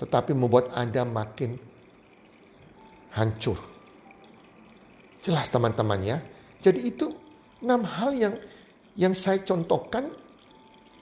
tetapi 0.00 0.32
membuat 0.32 0.72
Anda 0.72 1.04
makin 1.04 1.60
hancur. 3.12 3.79
Jelas 5.20 5.52
teman-teman 5.52 6.00
ya. 6.00 6.18
Jadi 6.60 6.80
itu 6.88 7.12
enam 7.60 7.84
hal 7.84 8.10
yang 8.16 8.34
yang 8.96 9.12
saya 9.16 9.40
contohkan 9.44 10.12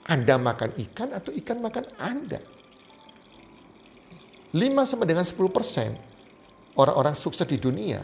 Anda 0.07 0.35
makan 0.39 0.75
ikan 0.89 1.15
atau 1.15 1.31
ikan 1.35 1.59
makan 1.63 1.85
Anda. 1.99 2.41
5 4.49 4.89
sama 4.89 5.05
dengan 5.05 5.21
10 5.21 5.37
persen 5.53 5.93
orang-orang 6.73 7.13
sukses 7.13 7.45
di 7.45 7.61
dunia 7.61 8.01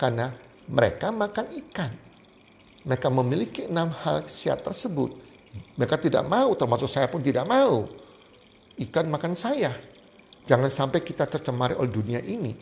karena 0.00 0.32
mereka 0.66 1.12
makan 1.12 1.46
ikan. 1.66 1.92
Mereka 2.86 3.10
memiliki 3.10 3.66
enam 3.66 3.90
hal 3.90 4.30
siat 4.30 4.62
tersebut. 4.62 5.10
Mereka 5.74 5.98
tidak 5.98 6.22
mau, 6.24 6.54
termasuk 6.54 6.86
saya 6.86 7.10
pun 7.10 7.18
tidak 7.18 7.42
mau. 7.44 7.90
Ikan 8.78 9.10
makan 9.10 9.34
saya. 9.34 9.74
Jangan 10.46 10.70
sampai 10.70 11.02
kita 11.02 11.26
tercemari 11.26 11.74
oleh 11.74 11.90
dunia 11.90 12.22
ini. 12.22 12.54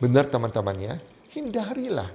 Benar 0.00 0.32
teman-teman 0.32 0.76
ya, 0.80 0.94
hindarilah 1.34 2.10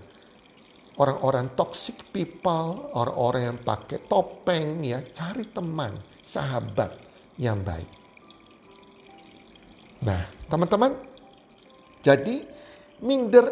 orang-orang 1.00 1.56
toxic 1.56 2.12
people, 2.12 2.92
orang-orang 2.96 3.56
yang 3.56 3.60
pakai 3.64 4.04
topeng 4.08 4.84
ya, 4.84 5.00
cari 5.16 5.48
teman, 5.52 5.96
sahabat 6.20 6.92
yang 7.40 7.64
baik. 7.64 7.88
Nah, 10.04 10.24
teman-teman, 10.48 10.92
jadi 12.04 12.44
minder 13.04 13.52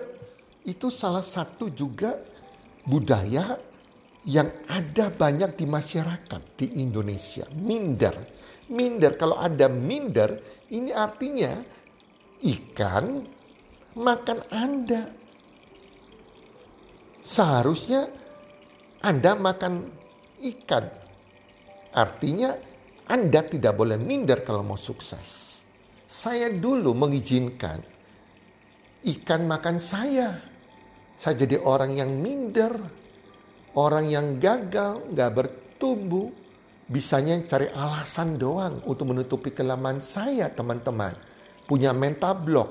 itu 0.67 0.91
salah 0.91 1.23
satu 1.23 1.71
juga 1.71 2.19
budaya 2.83 3.59
yang 4.27 4.51
ada 4.67 5.07
banyak 5.07 5.55
di 5.55 5.63
masyarakat 5.63 6.41
di 6.59 6.83
Indonesia. 6.83 7.47
Minder. 7.55 8.15
Minder, 8.67 9.15
kalau 9.15 9.39
ada 9.39 9.71
minder, 9.71 10.43
ini 10.67 10.91
artinya 10.91 11.63
ikan 12.43 13.23
makan 13.95 14.39
Anda. 14.51 15.16
Seharusnya 17.27 18.07
Anda 19.03 19.35
makan 19.35 19.91
ikan. 20.47 20.85
Artinya 21.91 22.55
Anda 23.11 23.43
tidak 23.43 23.75
boleh 23.75 23.99
minder 23.99 24.47
kalau 24.47 24.63
mau 24.63 24.79
sukses. 24.79 25.59
Saya 26.07 26.47
dulu 26.47 26.95
mengizinkan 26.95 27.97
ikan 29.07 29.47
makan 29.47 29.77
saya. 29.79 30.39
Saya 31.17 31.35
jadi 31.47 31.59
orang 31.59 31.97
yang 31.97 32.11
minder. 32.19 32.73
Orang 33.77 34.09
yang 34.09 34.41
gagal, 34.41 35.05
gak 35.13 35.31
bertumbuh. 35.37 36.33
Bisanya 36.87 37.37
cari 37.45 37.67
alasan 37.69 38.39
doang 38.39 38.81
untuk 38.87 39.11
menutupi 39.11 39.53
kelemahan 39.53 40.01
saya 40.01 40.49
teman-teman. 40.49 41.13
Punya 41.67 41.91
mental 41.93 42.41
block. 42.41 42.69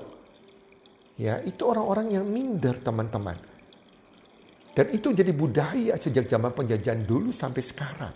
Ya, 1.20 1.38
itu 1.44 1.62
orang-orang 1.62 2.16
yang 2.16 2.26
minder 2.26 2.74
teman-teman. 2.80 3.38
Dan 4.76 4.92
itu 4.92 5.08
jadi 5.16 5.32
budaya 5.32 5.96
sejak 5.96 6.28
zaman 6.28 6.52
penjajahan 6.52 7.00
dulu 7.00 7.32
sampai 7.32 7.64
sekarang. 7.64 8.14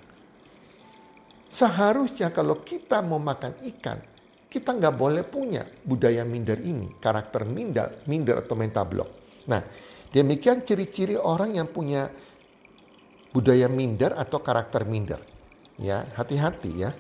Seharusnya 1.49 2.29
kalau 2.29 2.61
kita 2.61 3.01
mau 3.01 3.17
makan 3.17 3.65
ikan, 3.65 3.97
kita 4.45 4.77
nggak 4.77 4.93
boleh 4.93 5.25
punya 5.25 5.65
budaya 5.65 6.21
minder 6.29 6.61
ini, 6.61 7.01
karakter 7.01 7.49
minder, 7.49 8.05
minder 8.05 8.45
atau 8.45 8.61
mental 8.61 8.85
block. 8.93 9.11
Nah, 9.49 9.65
demikian 10.13 10.61
ciri-ciri 10.61 11.17
orang 11.17 11.57
yang 11.57 11.73
punya 11.73 12.13
budaya 13.33 13.65
minder 13.73 14.13
atau 14.13 14.45
karakter 14.45 14.85
minder. 14.85 15.25
Ya, 15.81 16.13
hati-hati 16.13 16.73
ya. 16.77 16.93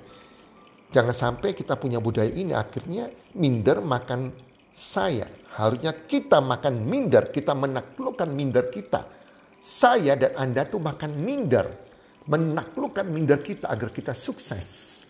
Jangan 0.88 1.12
sampai 1.12 1.52
kita 1.52 1.76
punya 1.76 2.00
budaya 2.00 2.32
ini 2.32 2.56
akhirnya 2.56 3.12
minder 3.36 3.84
makan 3.84 4.32
saya. 4.72 5.28
Harusnya 5.52 5.92
kita 6.08 6.40
makan 6.40 6.80
minder, 6.88 7.28
kita 7.28 7.52
menaklukkan 7.52 8.32
minder 8.32 8.72
kita 8.72 9.19
saya 9.60 10.16
dan 10.16 10.32
Anda 10.36 10.64
tuh 10.66 10.80
makan 10.80 11.20
minder. 11.20 11.88
Menaklukkan 12.28 13.04
minder 13.08 13.40
kita 13.40 13.68
agar 13.68 13.92
kita 13.92 14.12
sukses. 14.16 15.00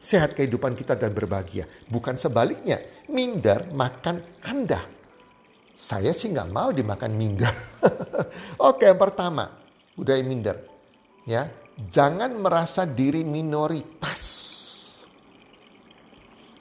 Sehat 0.00 0.36
kehidupan 0.36 0.76
kita 0.76 0.96
dan 0.96 1.16
berbahagia. 1.16 1.64
Bukan 1.88 2.20
sebaliknya. 2.20 2.80
Minder 3.08 3.68
makan 3.72 4.20
Anda. 4.44 4.80
Saya 5.74 6.14
sih 6.14 6.30
nggak 6.30 6.50
mau 6.52 6.70
dimakan 6.70 7.12
minder. 7.16 7.52
Oke 8.68 8.86
yang 8.86 9.00
pertama. 9.00 9.48
Budaya 9.96 10.20
minder. 10.20 10.56
Ya, 11.24 11.48
Jangan 11.74 12.38
merasa 12.38 12.86
diri 12.86 13.26
minoritas. 13.26 14.22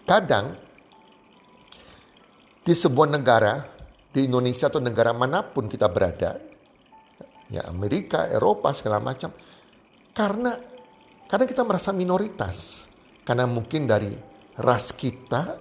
Kadang 0.03 0.57
di 2.65 2.73
sebuah 2.73 3.07
negara, 3.13 3.61
di 4.09 4.25
Indonesia 4.25 4.67
atau 4.67 4.81
negara 4.81 5.13
mana 5.13 5.45
pun 5.45 5.69
kita 5.69 5.85
berada, 5.85 6.41
ya 7.53 7.69
Amerika, 7.69 8.25
Eropa 8.25 8.73
segala 8.73 8.97
macam. 8.97 9.29
Karena 10.09 10.57
karena 11.29 11.45
kita 11.45 11.61
merasa 11.61 11.93
minoritas. 11.93 12.89
Karena 13.23 13.45
mungkin 13.47 13.87
dari 13.87 14.11
ras 14.59 14.91
kita, 14.91 15.57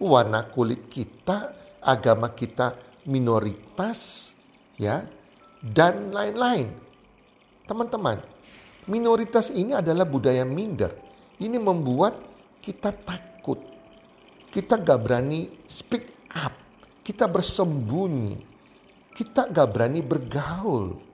warna 0.00 0.48
kulit 0.50 0.88
kita, 0.90 1.54
agama 1.84 2.32
kita 2.32 2.74
minoritas, 3.06 4.32
ya, 4.80 5.04
dan 5.62 6.10
lain-lain. 6.10 6.68
Teman-teman, 7.64 8.18
minoritas 8.90 9.48
ini 9.54 9.72
adalah 9.72 10.04
budaya 10.04 10.42
minder. 10.42 10.92
Ini 11.38 11.56
membuat 11.56 12.18
kita 12.60 12.92
takut. 12.92 13.60
Kita 14.50 14.76
gak 14.76 15.00
berani 15.00 15.48
speak 15.64 16.28
up. 16.36 16.52
Kita 17.00 17.30
bersembunyi. 17.30 18.36
Kita 19.14 19.48
gak 19.48 19.68
berani 19.70 20.00
bergaul. 20.04 21.13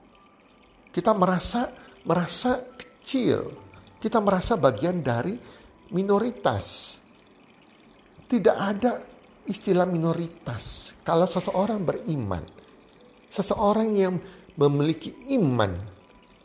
Kita 0.91 1.15
merasa 1.15 1.71
merasa 2.03 2.59
kecil. 2.75 3.51
Kita 3.97 4.19
merasa 4.19 4.59
bagian 4.59 4.99
dari 4.99 5.33
minoritas. 5.95 6.97
Tidak 8.27 8.57
ada 8.57 8.99
istilah 9.47 9.87
minoritas. 9.87 10.95
Kalau 11.01 11.27
seseorang 11.27 11.81
beriman, 11.83 12.43
seseorang 13.27 13.89
yang 13.95 14.15
memiliki 14.55 15.31
iman 15.39 15.71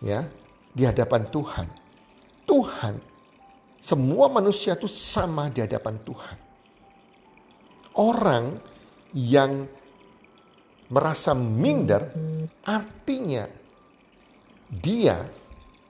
ya 0.00 0.22
di 0.72 0.82
hadapan 0.86 1.26
Tuhan. 1.28 1.68
Tuhan 2.46 2.94
semua 3.82 4.26
manusia 4.30 4.74
itu 4.74 4.90
sama 4.90 5.50
di 5.50 5.62
hadapan 5.62 5.98
Tuhan. 6.02 6.36
Orang 7.96 8.58
yang 9.14 9.64
merasa 10.90 11.32
minder 11.34 12.12
artinya 12.66 13.46
dia 14.66 15.22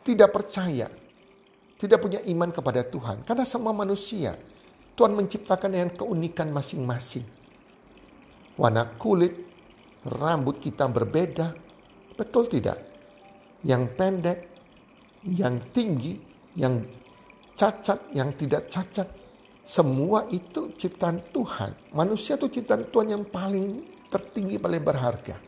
tidak 0.04 0.30
percaya, 0.32 0.86
tidak 1.80 1.98
punya 1.98 2.20
iman 2.28 2.52
kepada 2.52 2.84
Tuhan. 2.84 3.24
Karena 3.24 3.44
semua 3.48 3.72
manusia, 3.72 4.36
Tuhan 4.96 5.12
menciptakan 5.16 5.70
dengan 5.72 5.90
keunikan 5.92 6.48
masing-masing. 6.52 7.24
Warna 8.56 8.96
kulit, 8.96 9.36
rambut 10.04 10.60
kita 10.60 10.88
berbeda, 10.88 11.52
betul 12.16 12.48
tidak? 12.48 12.80
Yang 13.64 13.82
pendek, 13.96 14.38
yang 15.26 15.60
tinggi, 15.74 16.16
yang 16.56 16.80
cacat, 17.56 18.12
yang 18.16 18.32
tidak 18.36 18.68
cacat. 18.72 19.08
Semua 19.66 20.24
itu 20.30 20.70
ciptaan 20.78 21.18
Tuhan. 21.34 21.74
Manusia 21.90 22.38
itu 22.38 22.46
ciptaan 22.46 22.86
Tuhan 22.86 23.18
yang 23.18 23.24
paling 23.26 23.82
tertinggi, 24.06 24.62
paling 24.62 24.80
berharga. 24.80 25.45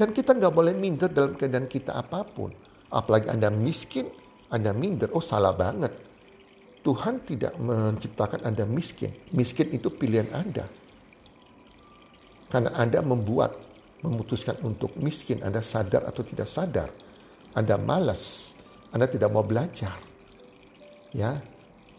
Dan 0.00 0.16
kita 0.16 0.32
nggak 0.32 0.54
boleh 0.56 0.72
minder 0.72 1.12
dalam 1.12 1.36
keadaan 1.36 1.68
kita 1.68 1.92
apa 1.92 2.24
pun. 2.24 2.48
Apalagi 2.88 3.28
Anda 3.28 3.52
miskin, 3.52 4.08
Anda 4.48 4.72
minder. 4.72 5.12
Oh 5.12 5.20
salah 5.20 5.52
banget. 5.52 5.92
Tuhan 6.80 7.20
tidak 7.28 7.52
menciptakan 7.60 8.48
Anda 8.48 8.64
miskin. 8.64 9.12
Miskin 9.36 9.68
itu 9.76 9.92
pilihan 9.92 10.24
Anda. 10.32 10.64
Karena 12.48 12.72
Anda 12.80 13.04
membuat, 13.04 13.60
memutuskan 14.00 14.56
untuk 14.64 14.96
miskin. 14.96 15.44
Anda 15.44 15.60
sadar 15.60 16.08
atau 16.08 16.24
tidak 16.24 16.48
sadar. 16.48 16.88
Anda 17.52 17.76
malas. 17.76 18.56
Anda 18.96 19.04
tidak 19.04 19.28
mau 19.28 19.44
belajar. 19.44 20.00
Ya, 21.12 21.36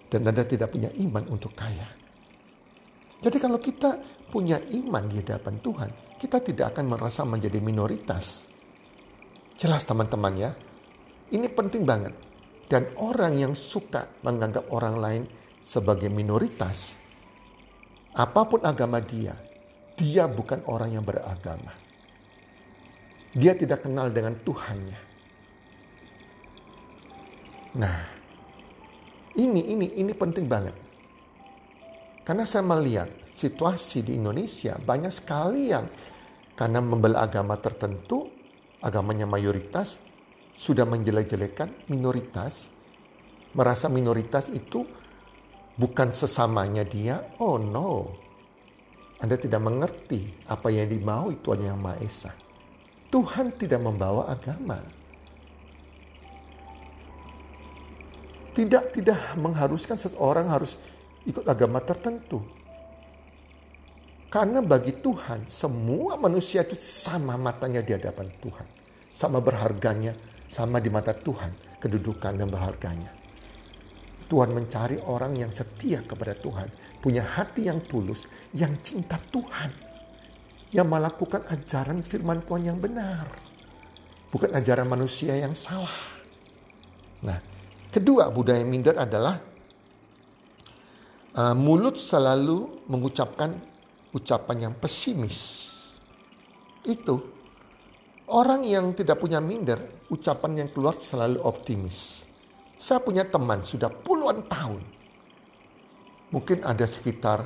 dan 0.10 0.26
Anda 0.26 0.42
tidak 0.42 0.74
punya 0.74 0.90
iman 0.98 1.30
untuk 1.30 1.54
kaya. 1.54 1.86
Jadi 3.22 3.38
kalau 3.38 3.62
kita 3.62 4.02
punya 4.34 4.58
iman 4.58 5.06
di 5.06 5.22
hadapan 5.22 5.62
Tuhan, 5.62 5.92
kita 6.22 6.38
tidak 6.38 6.78
akan 6.78 6.94
merasa 6.94 7.26
menjadi 7.26 7.58
minoritas. 7.58 8.46
Jelas 9.58 9.82
teman-teman 9.90 10.34
ya, 10.38 10.54
ini 11.34 11.50
penting 11.50 11.82
banget. 11.82 12.14
Dan 12.70 12.94
orang 13.02 13.34
yang 13.36 13.54
suka 13.58 14.06
menganggap 14.22 14.70
orang 14.70 14.96
lain 15.02 15.24
sebagai 15.66 16.08
minoritas, 16.14 16.96
apa 18.14 18.48
pun 18.48 18.62
agama 18.64 19.02
dia, 19.02 19.36
dia 19.98 20.30
bukan 20.30 20.62
orang 20.70 20.94
yang 20.96 21.04
beragama. 21.04 21.74
Dia 23.34 23.58
tidak 23.58 23.84
kenal 23.84 24.14
dengan 24.14 24.38
Tuhannya. 24.40 25.00
Nah, 27.82 27.98
ini 29.36 29.62
ini 29.74 29.88
ini 30.00 30.14
penting 30.16 30.46
banget. 30.48 30.76
Karena 32.24 32.46
saya 32.48 32.64
melihat 32.64 33.10
situasi 33.32 34.04
di 34.04 34.20
Indonesia 34.20 34.76
banyak 34.78 35.12
sekali 35.12 35.72
yang 35.72 35.88
karena 36.56 36.84
membela 36.84 37.24
agama 37.24 37.58
tertentu, 37.58 38.30
agamanya 38.84 39.26
mayoritas, 39.26 40.02
sudah 40.56 40.86
menjelek-jelekan 40.86 41.90
minoritas, 41.90 42.70
merasa 43.56 43.90
minoritas 43.90 44.52
itu 44.54 44.86
bukan 45.80 46.14
sesamanya 46.14 46.86
dia. 46.86 47.24
Oh 47.42 47.58
no, 47.58 48.14
Anda 49.18 49.38
tidak 49.42 49.62
mengerti 49.64 50.46
apa 50.46 50.70
yang 50.70 50.92
dimau 50.92 51.34
itu 51.34 51.50
hanya 51.56 51.74
yang 51.74 51.82
Maha 51.82 51.98
Esa. 52.04 52.32
Tuhan 53.12 53.58
tidak 53.60 53.82
membawa 53.84 54.32
agama. 54.32 54.80
Tidak 58.52 58.84
tidak 58.92 59.20
mengharuskan 59.40 59.96
seseorang 59.96 60.52
harus 60.52 60.76
ikut 61.24 61.48
agama 61.48 61.80
tertentu. 61.80 62.61
Karena 64.32 64.63
bagi 64.63 64.96
Tuhan 64.96 65.44
semua 65.52 66.15
manusia 66.15 66.63
itu 66.63 66.80
sama 66.80 67.36
matanya 67.36 67.84
di 67.84 67.91
hadapan 67.91 68.32
Tuhan. 68.39 68.63
Sama 69.12 69.44
berharganya, 69.44 70.15
sama 70.48 70.80
di 70.80 70.88
mata 70.88 71.12
Tuhan 71.12 71.52
kedudukan 71.84 72.39
dan 72.39 72.48
berharganya. 72.48 73.12
Tuhan 74.32 74.56
mencari 74.56 75.04
orang 75.04 75.36
yang 75.36 75.52
setia 75.52 76.00
kepada 76.08 76.32
Tuhan. 76.39 76.72
Punya 77.04 77.20
hati 77.28 77.67
yang 77.67 77.84
tulus, 77.91 78.24
yang 78.56 78.80
cinta 78.80 79.20
Tuhan. 79.20 79.76
Yang 80.72 80.88
melakukan 80.88 81.44
ajaran 81.52 82.00
firman 82.00 82.39
Tuhan 82.48 82.72
yang 82.72 82.80
benar. 82.80 83.28
Bukan 84.32 84.56
ajaran 84.56 84.88
manusia 84.88 85.36
yang 85.36 85.52
salah. 85.52 85.91
Nah, 87.28 87.36
kedua 87.91 88.32
budaya 88.32 88.63
minder 88.63 88.96
adalah 88.96 89.44
uh, 91.36 91.52
mulut 91.52 92.00
selalu 92.00 92.88
mengucapkan 92.88 93.71
ucapan 94.12 94.69
yang 94.69 94.74
pesimis. 94.76 95.69
Itu 96.84 97.21
orang 98.32 98.63
yang 98.63 98.91
tidak 98.95 99.19
punya 99.19 99.39
minder, 99.43 100.08
ucapan 100.12 100.65
yang 100.65 100.69
keluar 100.71 100.97
selalu 101.00 101.39
optimis. 101.43 102.28
Saya 102.82 102.97
punya 103.04 103.28
teman 103.28 103.62
sudah 103.62 103.91
puluhan 103.91 104.41
tahun. 104.50 104.82
Mungkin 106.32 106.63
ada 106.63 106.88
sekitar 106.88 107.43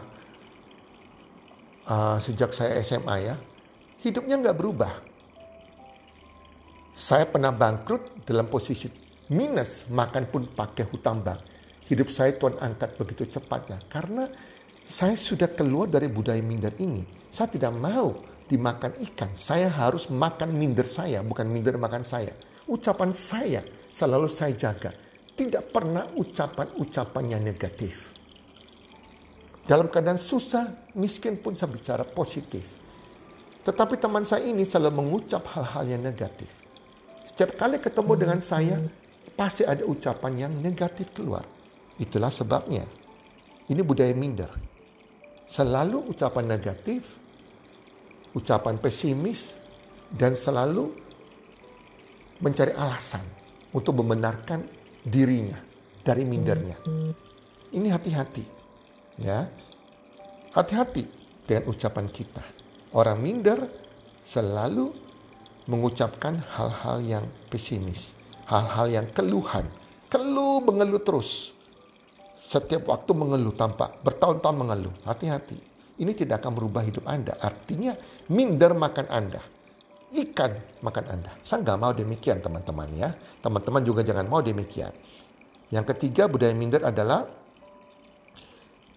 uh, 1.90 2.18
sejak 2.22 2.54
saya 2.54 2.80
SMA 2.86 3.16
ya, 3.26 3.36
hidupnya 4.06 4.38
nggak 4.40 4.58
berubah. 4.58 4.94
Saya 6.96 7.28
pernah 7.28 7.52
bangkrut 7.52 8.24
dalam 8.24 8.48
posisi 8.48 8.88
minus, 9.28 9.90
makan 9.92 10.32
pun 10.32 10.48
pakai 10.48 10.88
hutang 10.88 11.20
bank. 11.20 11.42
Hidup 11.86 12.10
saya 12.10 12.34
Tuhan 12.34 12.58
angkat 12.58 12.98
begitu 12.98 13.28
cepatnya. 13.30 13.78
Karena 13.92 14.26
saya 14.86 15.18
sudah 15.18 15.50
keluar 15.50 15.90
dari 15.90 16.06
budaya 16.06 16.38
minder 16.46 16.70
ini. 16.78 17.02
Saya 17.34 17.50
tidak 17.50 17.74
mau 17.74 18.22
dimakan 18.46 18.94
ikan. 19.02 19.34
Saya 19.34 19.68
harus 19.74 20.14
makan 20.14 20.54
minder 20.54 20.86
saya, 20.86 21.26
bukan 21.26 21.50
minder 21.50 21.82
makan 21.82 22.06
saya. 22.06 22.38
Ucapan 22.70 23.10
saya 23.18 23.66
selalu 23.90 24.30
saya 24.30 24.54
jaga. 24.54 24.94
Tidak 25.36 25.74
pernah 25.74 26.06
ucapan-ucapan 26.16 27.24
yang 27.34 27.42
negatif. 27.42 28.14
Dalam 29.66 29.90
keadaan 29.90 30.22
susah, 30.22 30.94
miskin 30.94 31.42
pun 31.42 31.58
saya 31.58 31.74
bicara 31.74 32.06
positif. 32.06 32.78
Tetapi 33.66 33.98
teman 33.98 34.22
saya 34.22 34.46
ini 34.46 34.62
selalu 34.62 35.02
mengucap 35.02 35.50
hal-hal 35.58 35.98
yang 35.98 36.06
negatif. 36.06 36.62
Setiap 37.26 37.58
kali 37.58 37.82
ketemu 37.82 38.14
dengan 38.14 38.38
saya, 38.38 38.78
pasti 39.34 39.66
ada 39.66 39.82
ucapan 39.82 40.48
yang 40.48 40.54
negatif 40.62 41.10
keluar. 41.10 41.42
Itulah 41.98 42.30
sebabnya. 42.30 42.86
Ini 43.66 43.82
budaya 43.82 44.14
minder. 44.14 44.75
Selalu 45.46 46.10
ucapan 46.10 46.46
negatif, 46.50 47.22
ucapan 48.34 48.82
pesimis, 48.82 49.62
dan 50.12 50.34
selalu 50.34 50.92
mencari 52.42 52.76
alasan 52.76 53.24
untuk 53.72 54.04
membenarkan 54.04 54.66
dirinya 55.06 55.58
dari 56.04 56.24
mindernya. 56.28 56.78
Ini 57.72 57.88
hati-hati. 57.90 58.44
Ya. 59.20 59.50
Hati-hati 60.52 61.04
dengan 61.44 61.72
ucapan 61.72 62.08
kita. 62.12 62.44
Orang 62.96 63.20
minder 63.20 63.68
selalu 64.24 64.94
mengucapkan 65.66 66.40
hal-hal 66.56 67.02
yang 67.02 67.26
pesimis, 67.50 68.14
hal-hal 68.46 68.88
yang 68.88 69.08
keluhan, 69.12 69.66
keluh 70.08 70.62
mengeluh 70.62 71.02
terus. 71.02 71.55
Setiap 72.46 72.94
waktu 72.94 73.12
mengeluh 73.18 73.58
tanpa 73.58 73.90
bertahun-tahun 74.06 74.54
mengeluh. 74.54 74.94
Hati-hati. 75.02 75.58
Ini 75.98 76.14
tidak 76.14 76.46
akan 76.46 76.62
merubah 76.62 76.86
hidup 76.86 77.10
Anda. 77.10 77.34
Artinya 77.42 77.98
minder 78.30 78.78
makan 78.78 79.10
Anda. 79.10 79.42
Ikan 80.14 80.80
makan 80.86 81.06
Anda. 81.10 81.32
Saya 81.42 81.66
nggak 81.66 81.80
mau 81.82 81.90
demikian 81.90 82.46
teman-teman 82.46 82.90
ya. 82.94 83.10
Teman-teman 83.42 83.82
juga 83.82 84.06
jangan 84.06 84.30
mau 84.30 84.46
demikian. 84.46 84.94
Yang 85.74 85.98
ketiga 85.98 86.30
budaya 86.30 86.54
minder 86.54 86.86
adalah 86.86 87.26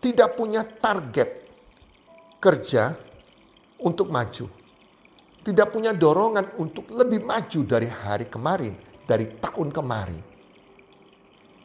tidak 0.04 0.36
punya 0.36 0.62
target 0.68 1.48
kerja 2.36 2.92
untuk 3.80 4.12
maju. 4.12 4.46
Tidak 5.40 5.68
punya 5.72 5.96
dorongan 5.96 6.60
untuk 6.60 6.92
lebih 6.92 7.24
maju 7.24 7.60
dari 7.64 7.88
hari 7.88 8.28
kemarin, 8.28 8.76
dari 9.08 9.40
tahun 9.40 9.72
kemarin. 9.72 10.22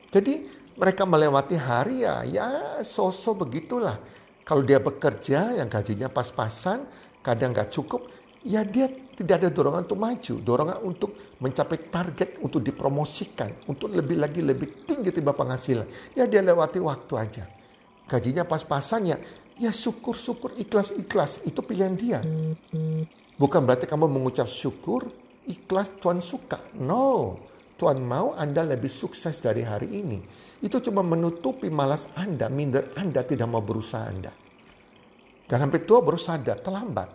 Jadi 0.08 0.63
mereka 0.78 1.04
melewati 1.06 1.56
hari 1.58 2.06
ya, 2.06 2.24
ya 2.26 2.48
sosok 2.82 3.48
begitulah. 3.48 3.98
Kalau 4.44 4.64
dia 4.66 4.82
bekerja 4.82 5.56
yang 5.56 5.72
gajinya 5.72 6.12
pas-pasan, 6.12 6.84
kadang 7.24 7.56
nggak 7.56 7.72
cukup, 7.72 8.12
ya 8.44 8.68
dia 8.68 8.92
tidak 9.14 9.40
ada 9.40 9.50
dorongan 9.54 9.88
untuk 9.88 10.02
maju, 10.02 10.34
dorongan 10.44 10.78
untuk 10.84 11.12
mencapai 11.40 11.80
target, 11.88 12.30
untuk 12.44 12.60
dipromosikan, 12.60 13.54
untuk 13.72 13.94
lebih 13.94 14.20
lagi 14.20 14.44
lebih 14.44 14.84
tinggi 14.84 15.16
tiba 15.16 15.32
penghasilan. 15.32 15.88
Ya 16.18 16.28
dia 16.28 16.44
lewati 16.44 16.84
waktu 16.84 17.14
aja 17.16 17.46
gajinya 18.08 18.44
pas-pasan 18.44 19.16
ya, 19.16 19.18
ya 19.60 19.72
syukur-syukur 19.72 20.56
ikhlas-ikhlas. 20.60 21.44
Itu 21.48 21.64
pilihan 21.64 21.94
dia. 21.96 22.20
Bukan 23.40 23.66
berarti 23.66 23.90
kamu 23.90 24.06
mengucap 24.06 24.48
syukur, 24.48 25.10
ikhlas 25.48 25.92
Tuhan 25.98 26.22
suka. 26.22 26.62
No, 26.78 27.40
Tuhan 27.74 28.00
mau 28.00 28.38
Anda 28.38 28.62
lebih 28.62 28.90
sukses 28.90 29.42
dari 29.42 29.66
hari 29.66 29.90
ini. 29.90 30.22
Itu 30.62 30.80
cuma 30.80 31.02
menutupi 31.02 31.68
malas 31.74 32.08
Anda, 32.14 32.48
minder 32.48 32.94
Anda 32.96 33.26
tidak 33.26 33.50
mau 33.50 33.66
berusaha 33.66 34.06
Anda. 34.06 34.32
Dan 35.44 35.58
hampir 35.60 35.84
tua 35.84 36.00
baru 36.00 36.16
sadar, 36.16 36.62
terlambat. 36.64 37.10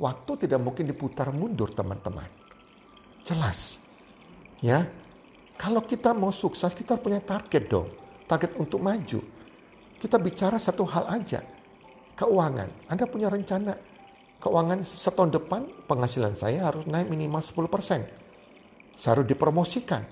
Waktu 0.00 0.48
tidak 0.48 0.60
mungkin 0.64 0.88
diputar 0.88 1.28
mundur 1.30 1.70
teman-teman. 1.76 2.26
Jelas. 3.22 3.78
Ya, 4.64 4.88
kalau 5.60 5.84
kita 5.84 6.16
mau 6.16 6.32
sukses 6.32 6.72
kita 6.72 6.96
punya 6.96 7.20
target 7.20 7.68
dong. 7.68 7.88
Target 8.24 8.56
untuk 8.56 8.80
maju. 8.80 9.20
Kita 10.00 10.16
bicara 10.16 10.56
satu 10.56 10.88
hal 10.88 11.04
aja. 11.20 11.44
Keuangan. 12.16 12.88
Anda 12.88 13.04
punya 13.04 13.28
rencana 13.28 13.76
keuangan 14.40 14.80
setahun 14.80 15.36
depan 15.36 15.68
penghasilan 15.84 16.32
saya 16.32 16.72
harus 16.72 16.88
naik 16.88 17.12
minimal 17.12 17.44
10%. 17.44 18.29
Saya 18.94 19.20
harus 19.20 19.26
dipromosikan. 19.28 20.02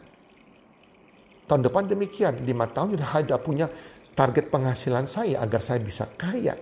Tahun 1.49 1.62
depan 1.64 1.88
demikian. 1.88 2.45
Lima 2.45 2.69
tahun 2.69 2.99
sudah 2.99 3.11
ada 3.14 3.37
punya 3.41 3.67
target 4.12 4.53
penghasilan 4.53 5.09
saya 5.09 5.41
agar 5.41 5.61
saya 5.62 5.81
bisa 5.81 6.09
kaya. 6.19 6.57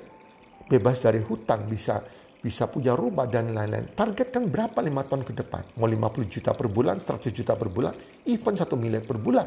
Bebas 0.66 1.02
dari 1.02 1.22
hutang, 1.22 1.70
bisa 1.70 2.02
bisa 2.42 2.70
punya 2.70 2.94
rumah 2.94 3.26
dan 3.26 3.50
lain-lain. 3.50 3.90
Target 3.94 4.30
kan 4.30 4.46
berapa 4.46 4.78
lima 4.82 5.02
tahun 5.02 5.26
ke 5.26 5.34
depan? 5.34 5.78
Mau 5.82 5.90
50 5.90 6.30
juta 6.30 6.54
per 6.54 6.70
bulan, 6.70 7.02
100 7.02 7.34
juta 7.34 7.58
per 7.58 7.66
bulan, 7.66 7.94
even 8.26 8.54
1 8.54 8.70
miliar 8.78 9.02
per 9.02 9.18
bulan. 9.18 9.46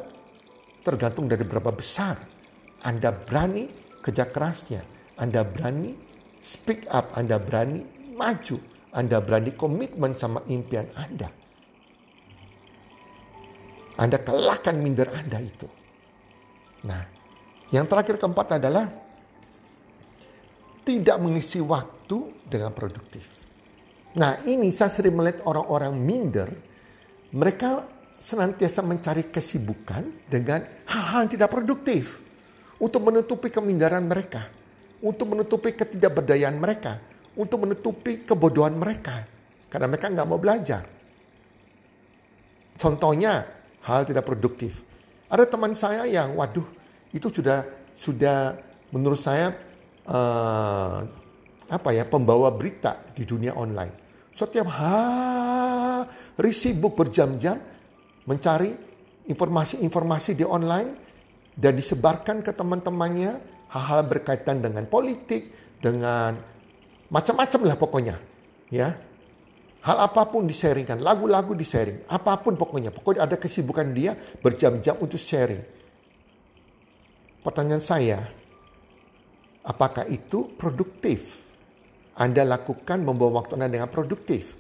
Tergantung 0.83 1.31
dari 1.31 1.47
berapa 1.47 1.71
besar 1.71 2.39
anda 2.83 3.11
berani 3.11 3.67
kerja 3.99 4.31
kerasnya. 4.31 4.83
Anda 5.19 5.43
berani 5.43 5.91
speak 6.39 6.87
up. 6.87 7.11
Anda 7.19 7.35
berani 7.35 7.83
maju. 8.15 8.55
Anda 8.95 9.19
berani 9.19 9.51
komitmen 9.53 10.15
sama 10.15 10.39
impian 10.47 10.87
Anda. 10.95 11.27
Anda 13.99 14.15
kelahkan 14.23 14.79
minder 14.79 15.11
Anda 15.11 15.43
itu. 15.43 15.67
Nah, 16.87 17.03
yang 17.75 17.83
terakhir 17.83 18.15
keempat 18.15 18.63
adalah 18.63 18.87
tidak 20.87 21.19
mengisi 21.19 21.59
waktu 21.59 22.47
dengan 22.47 22.71
produktif. 22.71 23.43
Nah, 24.15 24.39
ini 24.47 24.71
saya 24.71 24.89
sering 24.89 25.13
melihat 25.13 25.43
orang-orang 25.45 25.93
minder. 25.99 26.49
Mereka 27.29 27.85
senantiasa 28.17 28.81
mencari 28.81 29.29
kesibukan 29.29 30.25
dengan 30.25 30.65
hal-hal 30.89 31.27
yang 31.27 31.31
tidak 31.35 31.53
produktif 31.53 32.23
untuk 32.81 33.05
menutupi 33.05 33.53
kemindaran 33.53 34.07
mereka, 34.07 34.47
untuk 35.03 35.35
menutupi 35.35 35.75
ketidakberdayaan 35.75 36.57
mereka, 36.57 36.97
untuk 37.37 37.67
menutupi 37.67 38.25
kebodohan 38.25 38.79
mereka, 38.79 39.27
karena 39.69 39.87
mereka 39.91 40.07
nggak 40.09 40.27
mau 40.27 40.41
belajar. 40.41 40.83
Contohnya 42.79 43.58
hal 43.89 44.05
tidak 44.05 44.29
produktif. 44.29 44.85
Ada 45.25 45.49
teman 45.49 45.73
saya 45.73 46.05
yang, 46.05 46.37
waduh, 46.37 46.65
itu 47.09 47.27
sudah 47.33 47.65
sudah 47.97 48.53
menurut 48.93 49.17
saya 49.17 49.53
uh, 50.05 51.01
apa 51.69 51.89
ya 51.93 52.05
pembawa 52.05 52.53
berita 52.53 52.97
di 53.17 53.25
dunia 53.25 53.57
online. 53.57 53.93
Setiap 54.33 54.69
hari 54.69 56.53
sibuk 56.53 56.95
berjam-jam 56.95 57.57
mencari 58.29 58.71
informasi-informasi 59.29 60.37
di 60.37 60.45
online 60.45 60.89
dan 61.53 61.75
disebarkan 61.75 62.41
ke 62.45 62.55
teman-temannya 62.55 63.37
hal-hal 63.69 64.01
berkaitan 64.07 64.63
dengan 64.63 64.87
politik, 64.89 65.53
dengan 65.77 66.37
macam-macam 67.09 67.61
lah 67.65 67.75
pokoknya. 67.77 68.15
Ya. 68.69 69.08
Hal 69.79 69.95
apa 70.11 70.27
pun 70.27 70.43
disaringkan, 70.43 70.99
lagu-lagu 70.99 71.55
disaring, 71.55 72.03
apa 72.11 72.35
pun 72.43 72.59
pokoknya. 72.59 72.91
Pokoknya 72.91 73.23
ada 73.23 73.39
kesibukan 73.39 73.87
dia 73.95 74.11
berjam-jam 74.43 74.99
untuk 74.99 75.15
sharing. 75.15 75.63
Pertanyaan 77.39 77.79
saya, 77.79 78.19
apakah 79.63 80.03
itu 80.11 80.51
produktif? 80.59 81.47
Anda 82.19 82.43
lakukan 82.43 83.07
membuang 83.07 83.39
waktu 83.39 83.55
Anda 83.55 83.71
dengan 83.71 83.87
produktif. 83.87 84.59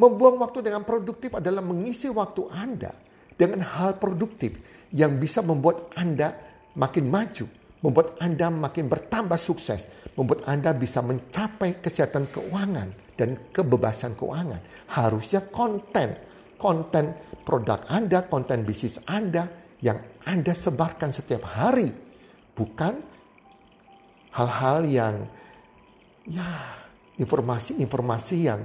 Membuang 0.00 0.40
waktu 0.40 0.64
dengan 0.64 0.88
produktif 0.88 1.36
adalah 1.36 1.60
mengisi 1.60 2.08
waktu 2.08 2.48
Anda 2.48 2.96
dengan 3.36 3.60
hal 3.60 4.00
produktif 4.00 4.56
yang 4.96 5.20
bisa 5.20 5.44
membuat 5.44 5.92
Anda 5.92 6.32
makin 6.72 7.12
maju, 7.12 7.44
membuat 7.84 8.16
Anda 8.24 8.48
makin 8.48 8.88
bertambah 8.88 9.36
sukses, 9.36 10.08
membuat 10.16 10.48
Anda 10.48 10.72
bisa 10.72 11.04
mencapai 11.04 11.84
kesehatan 11.84 12.32
keuangan 12.32 13.01
dan 13.16 13.50
kebebasan 13.52 14.16
keuangan. 14.16 14.60
Harusnya 14.92 15.44
konten, 15.48 16.16
konten 16.56 17.12
produk 17.44 17.82
Anda, 17.90 18.24
konten 18.26 18.64
bisnis 18.64 19.02
Anda 19.08 19.48
yang 19.82 19.98
Anda 20.24 20.54
sebarkan 20.54 21.10
setiap 21.10 21.42
hari, 21.44 21.90
bukan 22.54 22.94
hal-hal 24.32 24.78
yang 24.86 25.14
ya 26.24 26.48
informasi-informasi 27.18 28.36
yang 28.46 28.62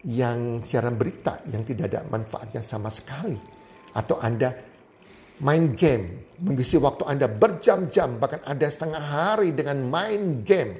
yang 0.00 0.64
siaran 0.64 0.96
berita 0.96 1.44
yang 1.52 1.60
tidak 1.60 1.92
ada 1.92 2.00
manfaatnya 2.08 2.62
sama 2.64 2.88
sekali. 2.88 3.36
Atau 3.92 4.16
Anda 4.22 4.54
main 5.42 5.74
game, 5.74 6.36
mengisi 6.40 6.78
waktu 6.78 7.04
Anda 7.04 7.26
berjam-jam, 7.26 8.16
bahkan 8.22 8.40
ada 8.46 8.64
setengah 8.70 9.00
hari 9.00 9.52
dengan 9.52 9.82
main 9.88 10.46
game. 10.46 10.78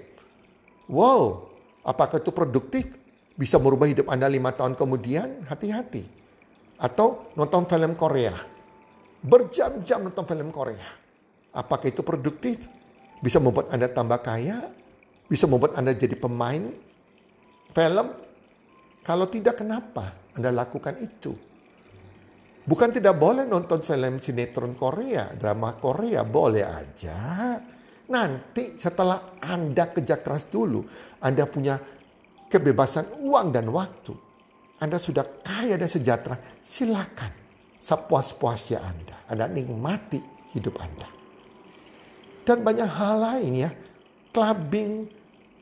Wow, 0.87 1.51
apakah 1.85 2.23
itu 2.23 2.31
produktif? 2.31 3.00
Bisa 3.37 3.59
merubah 3.59 3.87
hidup 3.91 4.11
Anda 4.11 4.27
lima 4.27 4.55
tahun 4.55 4.75
kemudian? 4.75 5.47
Hati-hati. 5.47 6.05
Atau 6.81 7.35
nonton 7.37 7.69
film 7.69 7.99
Korea. 7.99 8.35
Berjam-jam 9.21 10.07
nonton 10.07 10.25
film 10.25 10.49
Korea. 10.49 10.89
Apakah 11.53 11.91
itu 11.91 12.01
produktif? 12.01 12.67
Bisa 13.21 13.37
membuat 13.43 13.69
Anda 13.75 13.91
tambah 13.91 14.23
kaya? 14.25 14.71
Bisa 15.29 15.45
membuat 15.45 15.77
Anda 15.77 15.93
jadi 15.93 16.17
pemain 16.17 16.73
film? 17.71 18.07
Kalau 19.05 19.27
tidak, 19.29 19.61
kenapa 19.61 20.33
Anda 20.37 20.53
lakukan 20.53 20.97
itu? 21.01 21.33
Bukan 22.61 22.93
tidak 22.93 23.17
boleh 23.17 23.49
nonton 23.49 23.81
film 23.81 24.21
sinetron 24.21 24.77
Korea, 24.77 25.33
drama 25.33 25.75
Korea, 25.81 26.23
boleh 26.23 26.65
aja. 26.65 27.57
Nanti 28.11 28.77
setelah 28.77 29.39
Anda 29.43 29.91
kerja 29.91 30.21
keras 30.21 30.47
dulu, 30.47 30.85
Anda 31.25 31.49
punya 31.49 31.81
kebebasan 32.51 33.23
uang 33.23 33.55
dan 33.55 33.71
waktu. 33.71 34.13
Anda 34.83 34.99
sudah 34.99 35.23
kaya 35.45 35.79
dan 35.79 35.87
sejahtera, 35.87 36.35
silakan 36.59 37.31
sepuas-puasnya 37.79 38.79
Anda. 38.83 39.17
Anda 39.31 39.47
nikmati 39.47 40.19
hidup 40.53 40.77
Anda. 40.83 41.09
Dan 42.43 42.67
banyak 42.67 42.89
hal 42.89 43.17
lain 43.21 43.53
ya, 43.55 43.71
clubbing, 44.35 45.07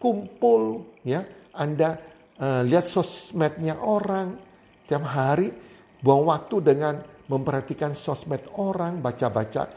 kumpul, 0.01 0.89
ya, 1.05 1.21
Anda 1.53 1.99
uh, 2.41 2.63
lihat 2.65 2.87
sosmednya 2.87 3.77
orang 3.83 4.39
tiap 4.89 5.05
hari, 5.05 5.53
buang 6.01 6.33
waktu 6.33 6.65
dengan 6.65 7.03
memperhatikan 7.29 7.93
sosmed 7.93 8.49
orang, 8.57 9.05
baca-baca 9.05 9.69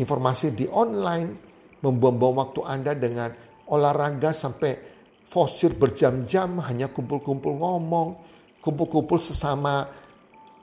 informasi 0.00 0.56
di 0.56 0.64
online, 0.72 1.36
membuang-buang 1.84 2.36
waktu 2.40 2.60
Anda 2.64 2.92
dengan 2.96 3.28
olahraga 3.68 4.32
sampai 4.32 4.95
fosil 5.26 5.74
berjam-jam 5.74 6.62
hanya 6.62 6.86
kumpul-kumpul 6.86 7.58
ngomong, 7.58 8.16
kumpul-kumpul 8.62 9.18
sesama 9.18 9.90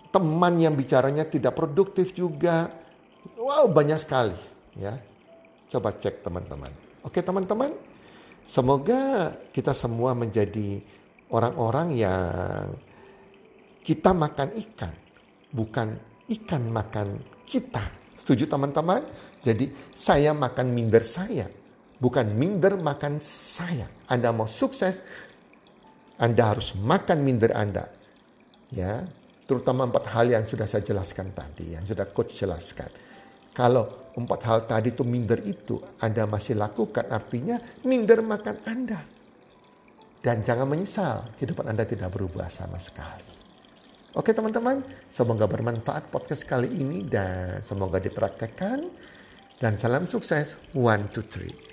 teman 0.10 0.56
yang 0.56 0.74
bicaranya 0.74 1.28
tidak 1.28 1.54
produktif 1.54 2.16
juga. 2.16 2.72
Wow, 3.36 3.68
banyak 3.68 4.00
sekali 4.00 4.38
ya. 4.80 4.96
Coba 5.68 5.92
cek 5.92 6.24
teman-teman. 6.24 6.72
Oke 7.04 7.20
teman-teman, 7.20 7.76
semoga 8.48 9.36
kita 9.52 9.76
semua 9.76 10.16
menjadi 10.16 10.80
orang-orang 11.28 11.88
yang 11.98 12.72
kita 13.84 14.16
makan 14.16 14.56
ikan, 14.56 14.94
bukan 15.52 16.00
ikan 16.32 16.64
makan 16.72 17.20
kita. 17.44 17.84
Setuju 18.16 18.48
teman-teman? 18.48 19.04
Jadi 19.44 19.68
saya 19.92 20.32
makan 20.32 20.72
minder 20.72 21.04
saya, 21.04 21.52
bukan 22.00 22.34
minder 22.34 22.80
makan 22.80 23.18
saya. 23.22 23.90
Anda 24.10 24.34
mau 24.34 24.50
sukses, 24.50 25.04
Anda 26.18 26.54
harus 26.56 26.78
makan 26.78 27.26
minder 27.26 27.54
Anda. 27.54 27.90
Ya, 28.74 29.06
terutama 29.46 29.86
empat 29.86 30.10
hal 30.10 30.34
yang 30.34 30.46
sudah 30.48 30.66
saya 30.66 30.82
jelaskan 30.82 31.30
tadi, 31.36 31.78
yang 31.78 31.86
sudah 31.86 32.10
coach 32.10 32.34
jelaskan. 32.38 32.90
Kalau 33.54 34.14
empat 34.18 34.40
hal 34.50 34.60
tadi 34.66 34.90
itu 34.94 35.06
minder 35.06 35.38
itu 35.46 35.78
Anda 36.02 36.26
masih 36.26 36.58
lakukan, 36.58 37.10
artinya 37.14 37.62
minder 37.86 38.26
makan 38.26 38.58
Anda. 38.66 39.02
Dan 40.24 40.42
jangan 40.42 40.72
menyesal, 40.72 41.36
kehidupan 41.36 41.68
Anda 41.68 41.84
tidak 41.84 42.16
berubah 42.16 42.48
sama 42.48 42.80
sekali. 42.80 43.44
Oke 44.14 44.30
teman-teman, 44.30 44.86
semoga 45.10 45.50
bermanfaat 45.50 46.14
podcast 46.14 46.46
kali 46.46 46.70
ini 46.70 47.02
dan 47.02 47.60
semoga 47.66 47.98
dipraktekkan. 47.98 48.88
Dan 49.58 49.74
salam 49.76 50.06
sukses, 50.06 50.56
one, 50.78 51.10
two, 51.10 51.26
three. 51.26 51.73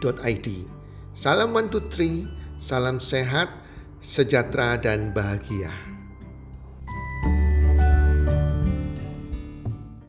www.salam123.id. 0.00 0.48
Salam 1.16 1.56
123, 1.56 2.60
salam 2.60 3.00
sehat, 3.00 3.48
sejahtera 4.04 4.76
dan 4.76 5.16
bahagia. 5.16 5.85